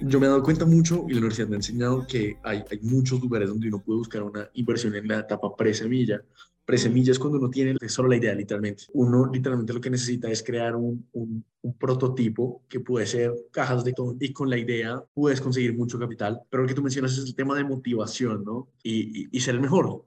Yo 0.00 0.20
me 0.20 0.26
he 0.26 0.28
dado 0.28 0.42
cuenta 0.44 0.64
mucho 0.64 1.04
y 1.08 1.12
la 1.12 1.18
universidad 1.18 1.48
me 1.48 1.56
ha 1.56 1.58
enseñado 1.58 2.06
que 2.06 2.38
hay, 2.44 2.62
hay 2.70 2.78
muchos 2.82 3.20
lugares 3.20 3.48
donde 3.48 3.66
uno 3.66 3.80
puede 3.80 3.98
buscar 3.98 4.22
una 4.22 4.48
inversión 4.54 4.94
en 4.94 5.08
la 5.08 5.18
etapa 5.18 5.54
pre-semilla. 5.56 6.22
Pre-semilla 6.68 7.12
es 7.12 7.18
cuando 7.18 7.38
uno 7.38 7.48
tiene 7.48 7.74
solo 7.88 8.10
la 8.10 8.16
idea, 8.16 8.34
literalmente. 8.34 8.84
Uno 8.92 9.30
literalmente 9.32 9.72
lo 9.72 9.80
que 9.80 9.88
necesita 9.88 10.30
es 10.30 10.42
crear 10.42 10.76
un, 10.76 11.08
un, 11.12 11.42
prototipo 11.78 12.62
que 12.68 12.80
puede 12.80 13.06
ser 13.06 13.32
cajas 13.50 13.84
de 13.84 13.94
todo 13.94 14.14
y 14.20 14.34
con 14.34 14.50
la 14.50 14.58
idea 14.58 15.02
puedes 15.14 15.40
conseguir 15.40 15.74
mucho 15.74 15.98
capital. 15.98 16.42
Pero 16.50 16.64
lo 16.64 16.68
que 16.68 16.74
tú 16.74 16.82
mencionas 16.82 17.16
es 17.16 17.24
el 17.24 17.34
tema 17.34 17.56
de 17.56 17.64
motivación, 17.64 18.44
¿no? 18.44 18.68
Y, 18.82 19.22
y, 19.22 19.28
y 19.32 19.40
ser 19.40 19.54
el 19.54 19.62
mejor. 19.62 20.04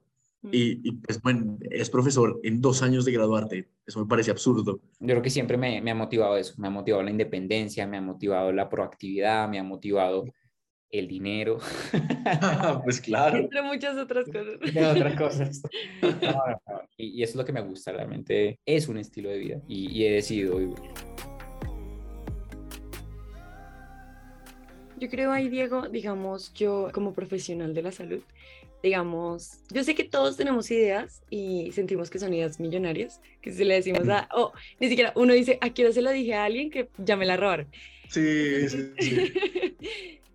Y, 0.52 0.88
y, 0.88 0.92
pues 0.92 1.20
bueno, 1.20 1.58
es 1.68 1.90
profesor 1.90 2.38
en 2.44 2.60
dos 2.60 2.80
años 2.82 3.04
de 3.04 3.10
graduarte. 3.10 3.68
Eso 3.84 3.98
me 3.98 4.06
parece 4.06 4.30
absurdo. 4.30 4.78
Yo 5.00 5.06
creo 5.06 5.22
que 5.22 5.30
siempre 5.30 5.56
me, 5.56 5.80
me, 5.80 5.90
ha 5.90 5.96
motivado 5.96 6.36
eso. 6.36 6.54
Me 6.58 6.68
ha 6.68 6.70
motivado 6.70 7.02
la 7.02 7.10
independencia, 7.10 7.88
me 7.88 7.96
ha 7.96 8.02
motivado 8.02 8.52
la 8.52 8.68
proactividad, 8.68 9.48
me 9.48 9.58
ha 9.58 9.64
motivado 9.64 10.26
el 10.92 11.08
dinero. 11.08 11.58
pues 12.84 13.00
claro. 13.00 13.38
Entre 13.38 13.62
muchas 13.62 13.96
otras 13.96 14.26
cosas. 14.26 14.54
Entre 14.60 14.86
otras 14.86 15.16
cosas. 15.16 15.62
No, 16.02 16.10
no, 16.10 16.60
no. 16.66 16.82
Y, 16.96 17.18
y, 17.18 17.22
eso 17.22 17.32
es 17.32 17.36
lo 17.36 17.44
que 17.44 17.52
me 17.52 17.62
gusta. 17.62 17.92
Realmente 17.92 18.58
es 18.64 18.86
un 18.86 18.98
estilo 18.98 19.30
de 19.30 19.38
vida 19.38 19.60
y, 19.66 19.90
y 19.90 20.06
he 20.06 20.12
decidido 20.12 20.58
vivir. 20.58 20.76
Yo 24.98 25.08
creo 25.08 25.32
ahí, 25.32 25.48
Diego, 25.48 25.88
digamos, 25.88 26.52
yo 26.54 26.90
como 26.92 27.12
profesional 27.12 27.74
de 27.74 27.82
la 27.82 27.90
salud, 27.90 28.22
digamos, 28.82 29.60
yo 29.70 29.82
sé 29.82 29.94
que 29.94 30.04
todos 30.04 30.36
tenemos 30.36 30.70
ideas 30.70 31.22
y 31.30 31.72
sentimos 31.72 32.10
que 32.10 32.18
son 32.18 32.32
ideas 32.34 32.60
millonarias, 32.60 33.20
que 33.40 33.52
si 33.52 33.64
le 33.64 33.74
decimos 33.74 34.08
a, 34.08 34.28
oh, 34.34 34.52
ni 34.78 34.88
siquiera 34.88 35.12
uno 35.16 35.32
dice, 35.32 35.58
¿a 35.60 35.70
qué 35.70 35.84
hora 35.84 35.92
se 35.92 36.02
lo 36.02 36.10
dije 36.10 36.34
a 36.34 36.44
alguien 36.44 36.70
que 36.70 36.88
ya 36.98 37.16
me 37.16 37.26
la 37.26 37.36
robaron? 37.36 37.66
Sí, 38.08 38.68
sí, 38.68 38.92
sí. 38.98 39.32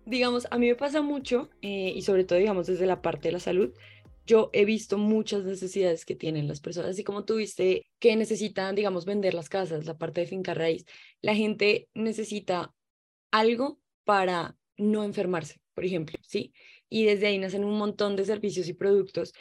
Digamos, 0.08 0.46
a 0.50 0.58
mí 0.58 0.66
me 0.68 0.74
pasa 0.74 1.02
mucho, 1.02 1.50
eh, 1.62 1.92
y 1.94 2.02
sobre 2.02 2.24
todo, 2.24 2.38
digamos, 2.38 2.66
desde 2.66 2.86
la 2.86 3.02
parte 3.02 3.28
de 3.28 3.32
la 3.32 3.40
salud, 3.40 3.72
yo 4.26 4.50
he 4.52 4.64
visto 4.64 4.98
muchas 4.98 5.44
necesidades 5.44 6.04
que 6.04 6.14
tienen 6.14 6.48
las 6.48 6.60
personas, 6.60 6.90
así 6.90 7.04
como 7.04 7.24
tuviste 7.24 7.86
que 7.98 8.16
necesitan, 8.16 8.74
digamos, 8.74 9.04
vender 9.06 9.34
las 9.34 9.48
casas, 9.48 9.86
la 9.86 9.96
parte 9.96 10.20
de 10.22 10.26
finca 10.26 10.54
raíz, 10.54 10.84
la 11.22 11.34
gente 11.34 11.88
necesita 11.94 12.74
algo 13.30 13.80
para 14.04 14.56
no 14.76 15.04
enfermarse, 15.04 15.60
por 15.74 15.84
ejemplo, 15.84 16.18
¿sí? 16.22 16.52
y 16.90 17.04
desde 17.04 17.26
ahí 17.26 17.38
nacen 17.38 17.64
un 17.64 17.78
montón 17.78 18.16
de 18.16 18.24
servicios 18.24 18.68
y 18.68 18.74
productos. 18.74 19.32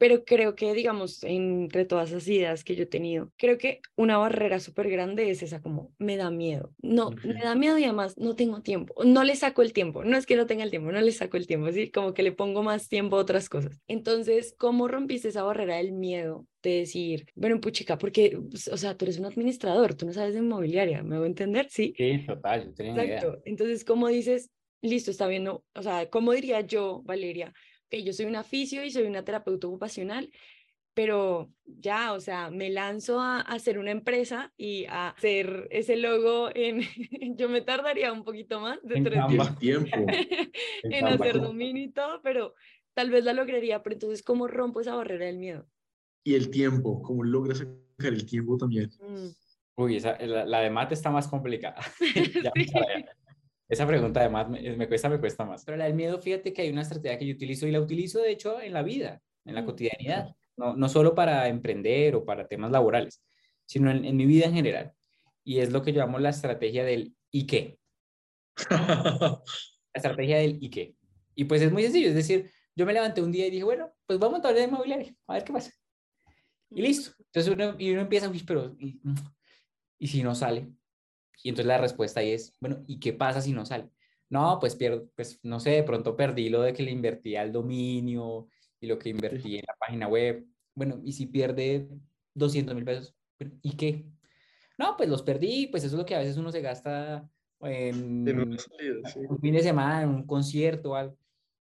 Pero 0.00 0.24
creo 0.24 0.56
que, 0.56 0.72
digamos, 0.72 1.22
entre 1.24 1.84
todas 1.84 2.08
esas 2.08 2.26
ideas 2.26 2.64
que 2.64 2.74
yo 2.74 2.84
he 2.84 2.86
tenido, 2.86 3.30
creo 3.36 3.58
que 3.58 3.82
una 3.96 4.16
barrera 4.16 4.58
súper 4.58 4.88
grande 4.88 5.30
es 5.30 5.42
esa 5.42 5.60
como, 5.60 5.92
me 5.98 6.16
da 6.16 6.30
miedo. 6.30 6.72
No, 6.80 7.10
me 7.22 7.42
da 7.42 7.54
miedo 7.54 7.76
y 7.76 7.84
además 7.84 8.16
no 8.16 8.34
tengo 8.34 8.62
tiempo. 8.62 8.94
No 9.04 9.24
le 9.24 9.36
saco 9.36 9.60
el 9.60 9.74
tiempo. 9.74 10.02
No 10.02 10.16
es 10.16 10.24
que 10.24 10.36
no 10.36 10.46
tenga 10.46 10.64
el 10.64 10.70
tiempo, 10.70 10.90
no 10.90 11.02
le 11.02 11.12
saco 11.12 11.36
el 11.36 11.46
tiempo. 11.46 11.70
¿sí? 11.70 11.90
Como 11.90 12.14
que 12.14 12.22
le 12.22 12.32
pongo 12.32 12.62
más 12.62 12.88
tiempo 12.88 13.16
a 13.16 13.18
otras 13.18 13.50
cosas. 13.50 13.78
Entonces, 13.88 14.54
¿cómo 14.56 14.88
rompiste 14.88 15.28
esa 15.28 15.42
barrera 15.42 15.76
del 15.76 15.92
miedo 15.92 16.46
de 16.62 16.78
decir, 16.78 17.26
bueno, 17.34 17.60
puchica, 17.60 17.98
porque, 17.98 18.38
pues, 18.50 18.68
o 18.68 18.78
sea, 18.78 18.96
tú 18.96 19.04
eres 19.04 19.18
un 19.18 19.26
administrador, 19.26 19.94
tú 19.94 20.06
no 20.06 20.14
sabes 20.14 20.32
de 20.32 20.40
inmobiliaria, 20.40 21.02
¿me 21.02 21.18
voy 21.18 21.26
a 21.26 21.28
entender? 21.28 21.66
Sí. 21.68 21.92
Sí, 21.94 22.24
total, 22.26 22.68
yo 22.68 22.74
tenía 22.74 22.92
Exacto. 23.04 23.26
idea. 23.26 23.42
Entonces, 23.44 23.84
¿cómo 23.84 24.08
dices, 24.08 24.50
listo, 24.80 25.10
está 25.10 25.26
viendo, 25.26 25.62
o 25.74 25.82
sea, 25.82 26.08
¿cómo 26.08 26.32
diría 26.32 26.62
yo, 26.62 27.02
Valeria? 27.04 27.52
Que 27.90 28.02
yo 28.02 28.12
soy 28.12 28.26
una 28.26 28.44
fisio 28.44 28.84
y 28.84 28.90
soy 28.90 29.04
una 29.04 29.24
terapeuta 29.24 29.66
ocupacional, 29.66 30.30
pero 30.94 31.52
ya, 31.64 32.12
o 32.12 32.20
sea, 32.20 32.50
me 32.50 32.70
lanzo 32.70 33.20
a, 33.20 33.40
a, 33.40 33.54
hacer 33.54 33.78
una 33.78 33.90
empresa 33.90 34.52
y 34.56 34.84
a 34.86 35.08
hacer 35.10 35.68
ese 35.70 35.96
logo 35.96 36.50
en, 36.54 36.80
yo 37.36 37.48
me 37.48 37.60
tardaría 37.60 38.12
un 38.12 38.24
poquito 38.24 38.60
más 38.60 38.78
de 38.82 38.98
en 38.98 39.04
tres 39.04 39.26
días 39.28 39.58
tiempo. 39.58 39.96
en, 40.82 40.92
en 40.92 41.06
hacer 41.06 41.40
dominio 41.40 41.84
y 41.84 41.92
todo, 41.92 42.20
pero 42.22 42.54
tal 42.94 43.10
vez 43.10 43.24
la 43.24 43.32
lograría, 43.32 43.82
pero 43.82 43.94
entonces, 43.94 44.22
¿cómo 44.22 44.46
rompo 44.46 44.80
esa 44.80 44.94
barrera 44.94 45.26
del 45.26 45.38
miedo? 45.38 45.66
Y 46.24 46.34
el 46.34 46.50
tiempo, 46.50 47.00
¿cómo 47.02 47.24
logras 47.24 47.58
sacar 47.58 48.12
el 48.12 48.26
tiempo 48.26 48.56
también? 48.56 48.90
Mm. 49.00 49.28
Uy, 49.76 49.96
esa, 49.96 50.18
la, 50.18 50.44
la, 50.44 50.60
de 50.60 50.70
mate 50.70 50.94
está 50.94 51.10
más 51.10 51.26
complicada. 51.26 51.80
ya, 52.44 52.52
sí. 52.54 52.70
Esa 53.70 53.86
pregunta 53.86 54.18
además 54.18 54.48
me, 54.50 54.76
me, 54.76 54.88
cuesta, 54.88 55.08
me 55.08 55.20
cuesta 55.20 55.44
más. 55.44 55.64
Pero 55.64 55.76
la 55.76 55.84
del 55.84 55.94
miedo, 55.94 56.20
fíjate 56.20 56.52
que 56.52 56.62
hay 56.62 56.70
una 56.70 56.82
estrategia 56.82 57.18
que 57.18 57.26
yo 57.26 57.34
utilizo 57.34 57.68
y 57.68 57.70
la 57.70 57.80
utilizo 57.80 58.20
de 58.20 58.32
hecho 58.32 58.60
en 58.60 58.72
la 58.72 58.82
vida, 58.82 59.22
en 59.44 59.54
la 59.54 59.64
cotidianidad, 59.64 60.34
no, 60.56 60.74
no 60.74 60.88
solo 60.88 61.14
para 61.14 61.46
emprender 61.46 62.16
o 62.16 62.24
para 62.24 62.48
temas 62.48 62.72
laborales, 62.72 63.22
sino 63.66 63.92
en, 63.92 64.04
en 64.04 64.16
mi 64.16 64.26
vida 64.26 64.46
en 64.46 64.54
general. 64.54 64.92
Y 65.44 65.60
es 65.60 65.70
lo 65.70 65.82
que 65.82 65.92
llamo 65.92 66.18
la 66.18 66.30
estrategia 66.30 66.84
del 66.84 67.14
¿y 67.30 67.46
qué? 67.46 67.78
la 68.70 69.40
estrategia 69.94 70.38
del 70.38 70.58
¿y 70.60 70.68
qué? 70.68 70.96
Y 71.36 71.44
pues 71.44 71.62
es 71.62 71.70
muy 71.70 71.84
sencillo, 71.84 72.08
es 72.08 72.14
decir, 72.16 72.50
yo 72.74 72.84
me 72.84 72.92
levanté 72.92 73.22
un 73.22 73.30
día 73.30 73.46
y 73.46 73.50
dije, 73.50 73.64
bueno, 73.64 73.92
pues 74.04 74.18
vamos 74.18 74.44
a 74.44 74.48
hablar 74.48 74.54
de 74.56 74.68
inmobiliaria, 74.68 75.14
a 75.28 75.34
ver 75.34 75.44
qué 75.44 75.52
pasa. 75.52 75.72
Y 76.70 76.82
listo. 76.82 77.12
Entonces 77.18 77.52
uno, 77.52 77.76
y 77.78 77.92
uno 77.92 78.00
empieza, 78.00 78.28
uy, 78.28 78.42
pero 78.44 78.74
¿y, 78.80 79.00
¿y 79.98 80.08
si 80.08 80.24
no 80.24 80.34
sale? 80.34 80.72
Y 81.42 81.50
entonces 81.50 81.66
la 81.66 81.78
respuesta 81.78 82.20
ahí 82.20 82.32
es, 82.32 82.56
bueno, 82.60 82.84
¿y 82.86 82.98
qué 83.00 83.12
pasa 83.12 83.40
si 83.40 83.52
no 83.52 83.64
sale? 83.64 83.90
No, 84.28 84.58
pues 84.60 84.76
pierdo, 84.76 85.08
pues 85.16 85.40
no 85.42 85.58
sé, 85.58 85.70
de 85.70 85.82
pronto 85.82 86.16
perdí 86.16 86.48
lo 86.48 86.62
de 86.62 86.72
que 86.72 86.82
le 86.82 86.90
invertí 86.90 87.36
al 87.36 87.52
dominio 87.52 88.48
y 88.80 88.86
lo 88.86 88.98
que 88.98 89.08
invertí 89.08 89.56
en 89.56 89.64
la 89.66 89.74
página 89.78 90.06
web. 90.06 90.46
Bueno, 90.74 91.00
¿y 91.04 91.12
si 91.12 91.26
pierde 91.26 91.88
200 92.34 92.74
mil 92.74 92.84
pesos? 92.84 93.14
¿Y 93.62 93.76
qué? 93.76 94.06
No, 94.78 94.96
pues 94.96 95.08
los 95.08 95.22
perdí, 95.22 95.66
pues 95.66 95.84
eso 95.84 95.96
es 95.96 95.98
lo 95.98 96.06
que 96.06 96.14
a 96.14 96.20
veces 96.20 96.36
uno 96.36 96.52
se 96.52 96.60
gasta 96.60 97.28
en, 97.60 98.26
en 98.26 98.58
salida, 98.58 99.08
sí. 99.12 99.20
un 99.28 99.40
fin 99.40 99.54
de 99.54 99.62
semana, 99.62 100.02
en 100.02 100.08
un 100.10 100.26
concierto 100.26 100.92
o 100.92 100.94
algo. 100.94 101.16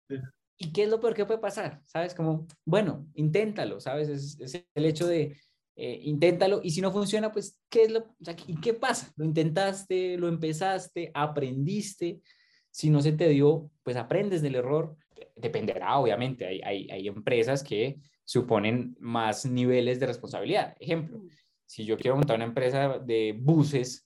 Sí. 0.08 0.16
¿Y 0.58 0.72
qué 0.72 0.84
es 0.84 0.88
lo 0.88 1.00
peor 1.00 1.14
que 1.14 1.24
puede 1.24 1.40
pasar? 1.40 1.80
¿Sabes? 1.84 2.14
Como, 2.14 2.46
bueno, 2.64 3.06
inténtalo, 3.14 3.80
¿sabes? 3.80 4.08
Es, 4.08 4.40
es 4.40 4.66
el 4.74 4.84
hecho 4.84 5.06
de, 5.06 5.36
eh, 5.80 6.00
inténtalo 6.02 6.60
y 6.60 6.72
si 6.72 6.80
no 6.80 6.90
funciona, 6.90 7.30
pues, 7.30 7.56
¿qué 7.68 7.84
es 7.84 7.92
lo, 7.92 8.00
o 8.00 8.24
sea, 8.24 8.34
¿y 8.48 8.56
qué 8.60 8.74
pasa? 8.74 9.12
Lo 9.14 9.24
intentaste, 9.24 10.18
lo 10.18 10.26
empezaste, 10.26 11.12
aprendiste, 11.14 12.20
si 12.68 12.90
no 12.90 13.00
se 13.00 13.12
te 13.12 13.28
dio, 13.28 13.70
pues 13.84 13.96
aprendes 13.96 14.42
del 14.42 14.56
error, 14.56 14.96
dependerá, 15.36 15.96
obviamente, 15.98 16.46
hay, 16.46 16.60
hay, 16.64 16.90
hay 16.90 17.06
empresas 17.06 17.62
que 17.62 18.00
suponen 18.24 18.96
más 18.98 19.46
niveles 19.46 20.00
de 20.00 20.06
responsabilidad. 20.06 20.74
Ejemplo, 20.80 21.22
si 21.64 21.84
yo 21.84 21.96
quiero 21.96 22.16
montar 22.16 22.34
una 22.34 22.46
empresa 22.46 22.98
de 22.98 23.36
buses 23.38 24.04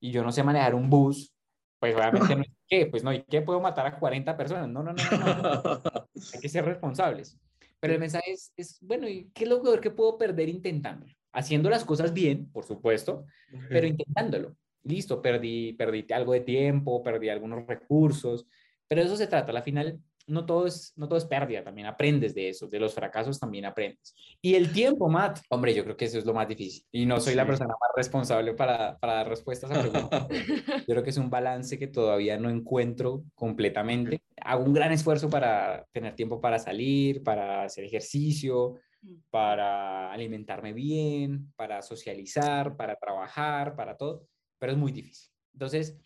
y 0.00 0.10
yo 0.10 0.24
no 0.24 0.32
sé 0.32 0.42
manejar 0.42 0.74
un 0.74 0.90
bus, 0.90 1.32
pues 1.78 1.94
obviamente 1.94 2.34
no 2.34 2.44
qué, 2.68 2.86
pues 2.86 3.04
no, 3.04 3.12
¿y 3.12 3.22
qué 3.22 3.42
puedo 3.42 3.60
matar 3.60 3.86
a 3.86 3.96
40 3.96 4.36
personas? 4.36 4.68
No, 4.68 4.82
no, 4.82 4.92
no, 4.92 5.02
no, 5.10 5.62
no. 5.62 5.82
hay 6.34 6.40
que 6.40 6.48
ser 6.48 6.64
responsables. 6.64 7.38
Pero 7.80 7.94
el 7.94 8.00
mensaje 8.00 8.32
es, 8.32 8.52
es, 8.56 8.78
bueno, 8.80 9.08
¿y 9.08 9.30
qué 9.34 9.44
es 9.44 9.50
lo 9.50 9.62
peor 9.62 9.80
que 9.80 9.90
puedo 9.90 10.18
perder 10.18 10.48
intentándolo? 10.48 11.12
Haciendo 11.32 11.68
las 11.68 11.84
cosas 11.84 12.12
bien, 12.12 12.50
por 12.50 12.64
supuesto, 12.64 13.26
okay. 13.48 13.66
pero 13.68 13.86
intentándolo. 13.86 14.56
Listo, 14.82 15.20
perdí, 15.20 15.74
perdí 15.74 16.06
algo 16.12 16.32
de 16.32 16.40
tiempo, 16.40 17.02
perdí 17.02 17.28
algunos 17.28 17.66
recursos, 17.66 18.46
pero 18.88 19.00
de 19.00 19.08
eso 19.08 19.16
se 19.16 19.26
trata. 19.26 19.52
Al 19.52 19.62
final, 19.62 20.00
no 20.26 20.44
todo, 20.44 20.66
es, 20.66 20.92
no 20.96 21.08
todo 21.08 21.18
es 21.18 21.24
pérdida, 21.24 21.62
también 21.62 21.86
aprendes 21.86 22.34
de 22.34 22.48
eso, 22.48 22.66
de 22.66 22.80
los 22.80 22.94
fracasos 22.94 23.38
también 23.38 23.64
aprendes. 23.64 24.14
Y 24.42 24.54
el 24.54 24.72
tiempo, 24.72 25.08
Matt, 25.08 25.40
hombre, 25.50 25.74
yo 25.74 25.84
creo 25.84 25.96
que 25.96 26.06
eso 26.06 26.18
es 26.18 26.24
lo 26.24 26.34
más 26.34 26.48
difícil. 26.48 26.84
Y 26.90 27.06
no 27.06 27.20
soy 27.20 27.32
sí. 27.32 27.36
la 27.36 27.46
persona 27.46 27.74
más 27.80 27.90
responsable 27.94 28.54
para, 28.54 28.96
para 28.98 29.14
dar 29.14 29.28
respuestas 29.28 29.70
a 29.70 29.80
preguntas. 29.80 30.26
yo 30.28 30.84
creo 30.86 31.02
que 31.02 31.10
es 31.10 31.18
un 31.18 31.30
balance 31.30 31.78
que 31.78 31.86
todavía 31.86 32.38
no 32.38 32.50
encuentro 32.50 33.24
completamente. 33.34 34.20
Hago 34.40 34.64
un 34.64 34.74
gran 34.74 34.92
esfuerzo 34.92 35.30
para 35.30 35.86
tener 35.92 36.14
tiempo 36.14 36.40
para 36.40 36.58
salir, 36.58 37.22
para 37.22 37.64
hacer 37.64 37.84
ejercicio, 37.84 38.74
para 39.30 40.12
alimentarme 40.12 40.72
bien, 40.72 41.52
para 41.56 41.82
socializar, 41.82 42.76
para 42.76 42.96
trabajar, 42.96 43.76
para 43.76 43.96
todo, 43.96 44.26
pero 44.58 44.72
es 44.72 44.78
muy 44.78 44.92
difícil. 44.92 45.30
Entonces, 45.52 45.96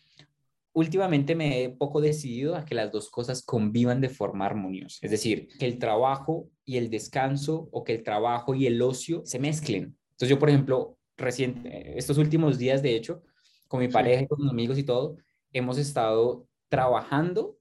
últimamente 0.73 1.35
me 1.35 1.63
he 1.63 1.69
poco 1.69 2.01
decidido 2.01 2.55
a 2.55 2.65
que 2.65 2.75
las 2.75 2.91
dos 2.91 3.09
cosas 3.09 3.43
convivan 3.43 4.01
de 4.01 4.09
forma 4.09 4.45
armoniosa. 4.45 4.99
Es 5.01 5.11
decir, 5.11 5.47
que 5.59 5.65
el 5.65 5.79
trabajo 5.79 6.49
y 6.65 6.77
el 6.77 6.89
descanso 6.89 7.69
o 7.71 7.83
que 7.83 7.93
el 7.95 8.03
trabajo 8.03 8.55
y 8.55 8.67
el 8.67 8.81
ocio 8.81 9.21
se 9.25 9.39
mezclen. 9.39 9.97
Entonces 10.11 10.29
yo, 10.29 10.39
por 10.39 10.49
ejemplo, 10.49 10.97
recién, 11.17 11.61
estos 11.65 12.17
últimos 12.17 12.57
días, 12.57 12.81
de 12.81 12.95
hecho, 12.95 13.23
con 13.67 13.79
mi 13.79 13.87
pareja 13.87 14.23
y 14.23 14.27
con 14.27 14.41
mis 14.41 14.51
amigos 14.51 14.77
y 14.77 14.83
todo, 14.83 15.17
hemos 15.51 15.77
estado 15.77 16.47
trabajando 16.69 17.57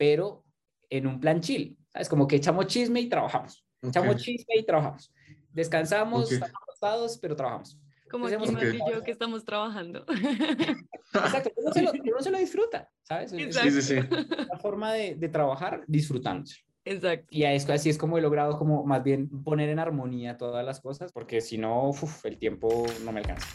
pero 0.00 0.46
en 0.88 1.06
un 1.06 1.20
plan 1.20 1.42
chill. 1.42 1.76
Es 1.92 2.08
como 2.08 2.26
que 2.26 2.36
echamos 2.36 2.68
chisme 2.68 3.02
y 3.02 3.08
trabajamos. 3.10 3.62
Echamos 3.82 4.16
chisme 4.16 4.54
y 4.56 4.64
trabajamos. 4.64 5.12
Descansamos, 5.52 6.32
estamos 6.32 6.54
acostados, 6.62 7.18
pero 7.18 7.36
trabajamos. 7.36 7.78
Como 8.10 8.26
aquí 8.26 8.34
okay. 8.36 8.76
y 8.76 8.92
yo 8.92 9.02
que 9.02 9.10
estamos 9.12 9.44
trabajando. 9.44 10.04
Exacto, 10.08 11.52
uno 11.56 11.72
se 11.72 11.82
lo, 11.82 11.92
uno 12.04 12.20
se 12.20 12.30
lo 12.30 12.38
disfruta, 12.38 12.90
¿sabes? 13.02 13.32
Exacto. 13.32 13.70
Sí, 13.70 13.82
sí, 13.82 14.00
sí. 14.00 14.08
La 14.50 14.58
forma 14.58 14.92
de, 14.92 15.14
de 15.14 15.28
trabajar 15.28 15.84
disfrutándose. 15.86 16.64
Exacto. 16.84 17.26
Y 17.30 17.44
así 17.44 17.90
es 17.90 17.98
como 17.98 18.18
he 18.18 18.20
logrado 18.20 18.58
como 18.58 18.84
más 18.84 19.04
bien 19.04 19.28
poner 19.44 19.68
en 19.68 19.78
armonía 19.78 20.36
todas 20.36 20.64
las 20.64 20.80
cosas, 20.80 21.12
porque 21.12 21.40
si 21.40 21.58
no, 21.58 21.90
uf, 21.90 22.24
el 22.24 22.38
tiempo 22.38 22.86
no 23.04 23.12
me 23.12 23.20
alcanza. 23.20 23.46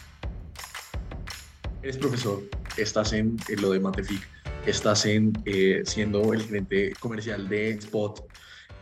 Eres 1.82 1.98
profesor, 1.98 2.42
estás 2.76 3.12
en, 3.12 3.36
en 3.48 3.62
lo 3.62 3.70
de 3.70 3.80
Matefic, 3.80 4.26
estás 4.64 5.06
en, 5.06 5.32
eh, 5.44 5.82
siendo 5.84 6.32
el 6.32 6.42
gerente 6.42 6.94
comercial 6.98 7.48
de 7.48 7.70
Spot, 7.70 8.26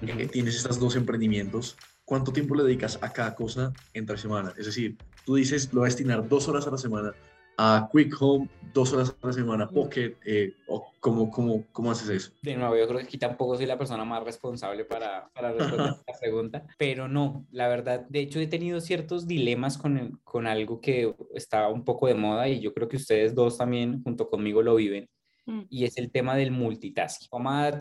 eh, 0.02 0.28
tienes 0.28 0.56
estas 0.56 0.78
dos 0.78 0.96
emprendimientos. 0.96 1.76
¿Cuánto 2.04 2.32
tiempo 2.32 2.54
le 2.54 2.64
dedicas 2.64 2.98
a 3.00 3.12
cada 3.12 3.34
cosa 3.34 3.72
entre 3.94 4.18
semana? 4.18 4.52
Es 4.58 4.66
decir, 4.66 4.96
tú 5.24 5.36
dices, 5.36 5.72
lo 5.72 5.80
voy 5.80 5.86
a 5.86 5.90
destinar 5.90 6.28
dos 6.28 6.48
horas 6.48 6.66
a 6.66 6.70
la 6.70 6.78
semana 6.78 7.14
a 7.56 7.88
Quick 7.92 8.14
Home, 8.20 8.48
dos 8.72 8.92
horas 8.92 9.16
a 9.20 9.26
la 9.26 9.32
semana, 9.32 9.68
Pocket, 9.68 10.16
eh, 10.24 10.54
o 10.66 10.86
¿cómo, 11.00 11.30
cómo, 11.30 11.64
cómo 11.72 11.90
haces 11.90 12.08
eso? 12.08 12.32
De 12.42 12.56
nuevo, 12.56 12.76
yo 12.76 12.86
creo 12.86 12.98
que 12.98 13.06
aquí 13.06 13.18
tampoco 13.18 13.56
soy 13.56 13.66
la 13.66 13.78
persona 13.78 14.04
más 14.04 14.24
responsable 14.24 14.84
para, 14.84 15.28
para 15.34 15.52
responder 15.52 15.94
esta 16.06 16.20
pregunta, 16.20 16.66
pero 16.78 17.08
no, 17.08 17.46
la 17.50 17.68
verdad, 17.68 18.06
de 18.08 18.20
hecho 18.20 18.40
he 18.40 18.46
tenido 18.46 18.80
ciertos 18.80 19.26
dilemas 19.26 19.78
con, 19.78 20.20
con 20.24 20.46
algo 20.46 20.80
que 20.80 21.14
está 21.34 21.68
un 21.68 21.84
poco 21.84 22.06
de 22.06 22.14
moda 22.14 22.48
y 22.48 22.60
yo 22.60 22.74
creo 22.74 22.88
que 22.88 22.96
ustedes 22.96 23.34
dos 23.34 23.58
también 23.58 24.02
junto 24.02 24.28
conmigo 24.28 24.62
lo 24.62 24.74
viven, 24.74 25.08
mm. 25.46 25.62
y 25.68 25.84
es 25.84 25.96
el 25.98 26.10
tema 26.10 26.36
del 26.36 26.50
multitasking. 26.50 27.28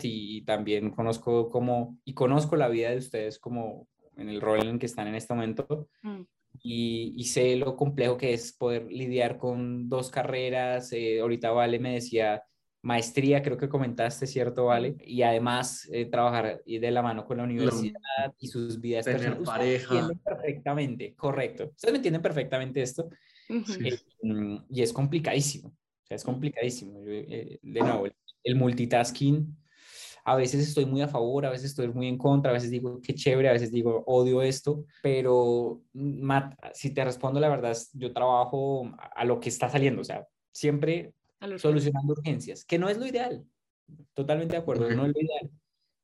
Y 0.02 0.42
también 0.42 0.90
conozco 0.90 1.50
como, 1.50 1.98
y 2.04 2.14
conozco 2.14 2.56
la 2.56 2.68
vida 2.68 2.90
de 2.90 2.98
ustedes 2.98 3.38
como 3.38 3.88
en 4.16 4.28
el 4.28 4.40
rol 4.40 4.60
en 4.60 4.68
el 4.68 4.78
que 4.78 4.86
están 4.86 5.08
en 5.08 5.16
este 5.16 5.34
momento. 5.34 5.88
Mm 6.02 6.22
y, 6.66 7.24
sé 7.24 7.56
lo 7.56 7.76
complejo 7.76 8.16
que 8.16 8.32
es 8.32 8.54
poder 8.54 8.90
lidiar 8.90 9.36
con 9.36 9.90
dos 9.90 10.10
carreras. 10.10 10.90
Eh, 10.92 11.20
ahorita 11.20 11.50
Vale 11.50 11.78
me 11.78 11.92
decía 11.92 12.42
maestría, 12.80 13.42
creo 13.42 13.58
que 13.58 13.68
comentaste, 13.68 14.26
¿cierto, 14.26 14.64
Vale? 14.66 14.96
Y 15.04 15.22
además 15.22 15.86
eh, 15.92 16.06
trabajar 16.06 16.62
de 16.64 16.90
la 16.90 17.02
mano 17.02 17.26
con 17.26 17.36
la 17.36 17.44
universidad 17.44 18.34
y 18.38 18.46
sus 18.48 18.80
vidas 18.80 19.04
Tener 19.04 19.36
personales. 19.36 19.46
pareja. 19.86 20.10
perfectamente, 20.24 21.14
correcto. 21.14 21.64
Ustedes 21.64 21.92
me 21.92 21.98
entienden 21.98 22.22
perfectamente 22.22 22.80
esto. 22.80 23.10
Eh, 23.48 23.98
mm, 24.22 24.56
y 24.70 24.80
es 24.80 24.92
complicadísimo. 24.92 25.68
O 25.68 26.06
sea, 26.06 26.16
es 26.16 26.24
complicadísimo. 26.24 27.00
de 27.00 27.58
nuevo, 27.62 28.06
el 28.42 28.56
multitasking 28.56 29.54
a 30.24 30.36
veces 30.36 30.66
estoy 30.66 30.86
muy 30.86 31.02
a 31.02 31.08
favor, 31.08 31.44
a 31.44 31.50
veces 31.50 31.70
estoy 31.70 31.88
muy 31.88 32.08
en 32.08 32.16
contra, 32.16 32.50
a 32.50 32.54
veces 32.54 32.70
digo 32.70 33.00
qué 33.02 33.14
chévere, 33.14 33.50
a 33.50 33.52
veces 33.52 33.70
digo 33.70 34.02
odio 34.06 34.42
esto, 34.42 34.86
pero 35.02 35.82
Matt, 35.92 36.54
si 36.72 36.94
te 36.94 37.04
respondo 37.04 37.40
la 37.40 37.50
verdad, 37.50 37.76
yo 37.92 38.12
trabajo 38.12 38.90
a 38.98 39.24
lo 39.24 39.38
que 39.38 39.50
está 39.50 39.68
saliendo, 39.68 40.00
o 40.00 40.04
sea, 40.04 40.26
siempre 40.52 41.12
solucionando 41.58 42.14
urgencias, 42.14 42.64
que 42.64 42.78
no 42.78 42.88
es 42.88 42.96
lo 42.96 43.06
ideal, 43.06 43.44
totalmente 44.14 44.56
de 44.56 44.62
acuerdo, 44.62 44.88
no 44.90 45.04
es 45.06 45.12
lo 45.14 45.20
ideal. 45.20 45.50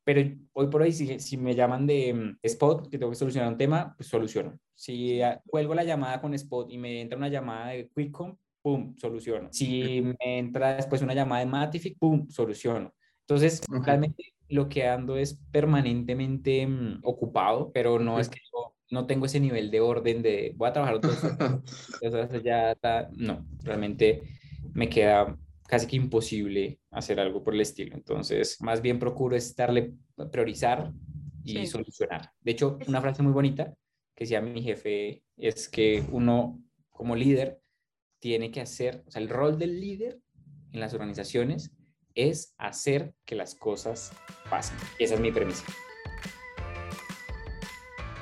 Pero 0.03 0.35
hoy 0.55 0.67
por 0.69 0.83
hoy, 0.83 0.93
si, 0.93 1.19
si 1.21 1.37
me 1.37 1.55
llaman 1.55 1.87
de 1.87 2.13
mm, 2.13 2.39
spot, 2.43 2.89
que 2.89 2.99
tengo 2.99 3.11
que 3.11 3.17
solucionar 3.17 3.51
un 3.53 3.59
tema, 3.59 3.95
pues 3.97 4.09
soluciono. 4.09 4.59
Si 4.75 5.21
cuelgo 5.47 5.75
la 5.75 5.85
llamada 5.85 6.21
con 6.21 6.35
spot 6.35 6.71
y 6.71 6.79
me 6.79 7.01
entra 7.01 7.19
una 7.19 7.29
llamada 7.29 7.69
de 7.69 7.89
QuickCom, 7.91 8.37
pum, 8.63 8.97
soluciono. 8.97 9.49
Si 9.53 10.01
me 10.01 10.39
entra 10.39 10.75
después 10.75 11.03
una 11.03 11.15
llamada 11.15 11.41
de 11.41 11.47
Matific, 11.47 11.99
pum, 11.99 12.29
soluciono. 12.29 12.93
Entonces, 13.31 13.63
realmente 13.69 14.35
lo 14.49 14.69
que 14.69 14.89
ando 14.89 15.17
es 15.17 15.39
permanentemente 15.53 16.67
mm, 16.67 16.99
ocupado, 17.05 17.71
pero 17.73 18.01
no 18.01 18.19
es 18.19 18.29
que 18.29 18.41
yo 18.53 18.75
no 18.91 19.07
tengo 19.07 19.27
ese 19.27 19.39
nivel 19.39 19.71
de 19.71 19.81
orden 19.81 20.21
de 20.21 20.53
voy 20.57 20.69
a 20.69 20.73
trabajar 20.73 20.97
otros 20.97 21.17
Entonces 22.03 22.43
ya 22.45 22.73
está, 22.73 23.09
no, 23.13 23.47
realmente 23.63 24.23
me 24.75 24.89
queda 24.89 25.39
casi 25.69 25.87
que 25.87 25.95
imposible 25.95 26.81
hacer 26.91 27.21
algo 27.21 27.45
por 27.45 27.55
el 27.55 27.61
estilo. 27.61 27.95
Entonces, 27.95 28.61
más 28.63 28.83
bien 28.83 28.99
procuro 28.99 29.37
estarle 29.37 29.95
priorizar 30.33 30.93
y 31.45 31.69
solucionar. 31.69 32.33
De 32.41 32.51
hecho, 32.51 32.81
una 32.89 33.01
frase 33.01 33.23
muy 33.23 33.33
bonita 33.33 33.73
que 34.17 34.25
decía 34.25 34.41
mi 34.41 34.61
jefe 34.61 35.23
es 35.37 35.69
que 35.69 36.03
uno 36.11 36.61
como 36.89 37.15
líder 37.15 37.61
tiene 38.19 38.51
que 38.51 38.61
hacer, 38.61 39.05
o 39.07 39.11
sea, 39.13 39.23
el 39.23 39.29
rol 39.29 39.57
del 39.57 39.81
líder 39.81 40.19
en 40.73 40.81
las 40.81 40.95
organizaciones 40.95 41.71
es 42.15 42.55
hacer 42.59 43.15
que 43.25 43.35
las 43.35 43.55
cosas 43.55 44.13
pasen. 44.49 44.77
esa 44.99 45.15
es 45.15 45.21
mi 45.21 45.33
premisa. 45.33 45.65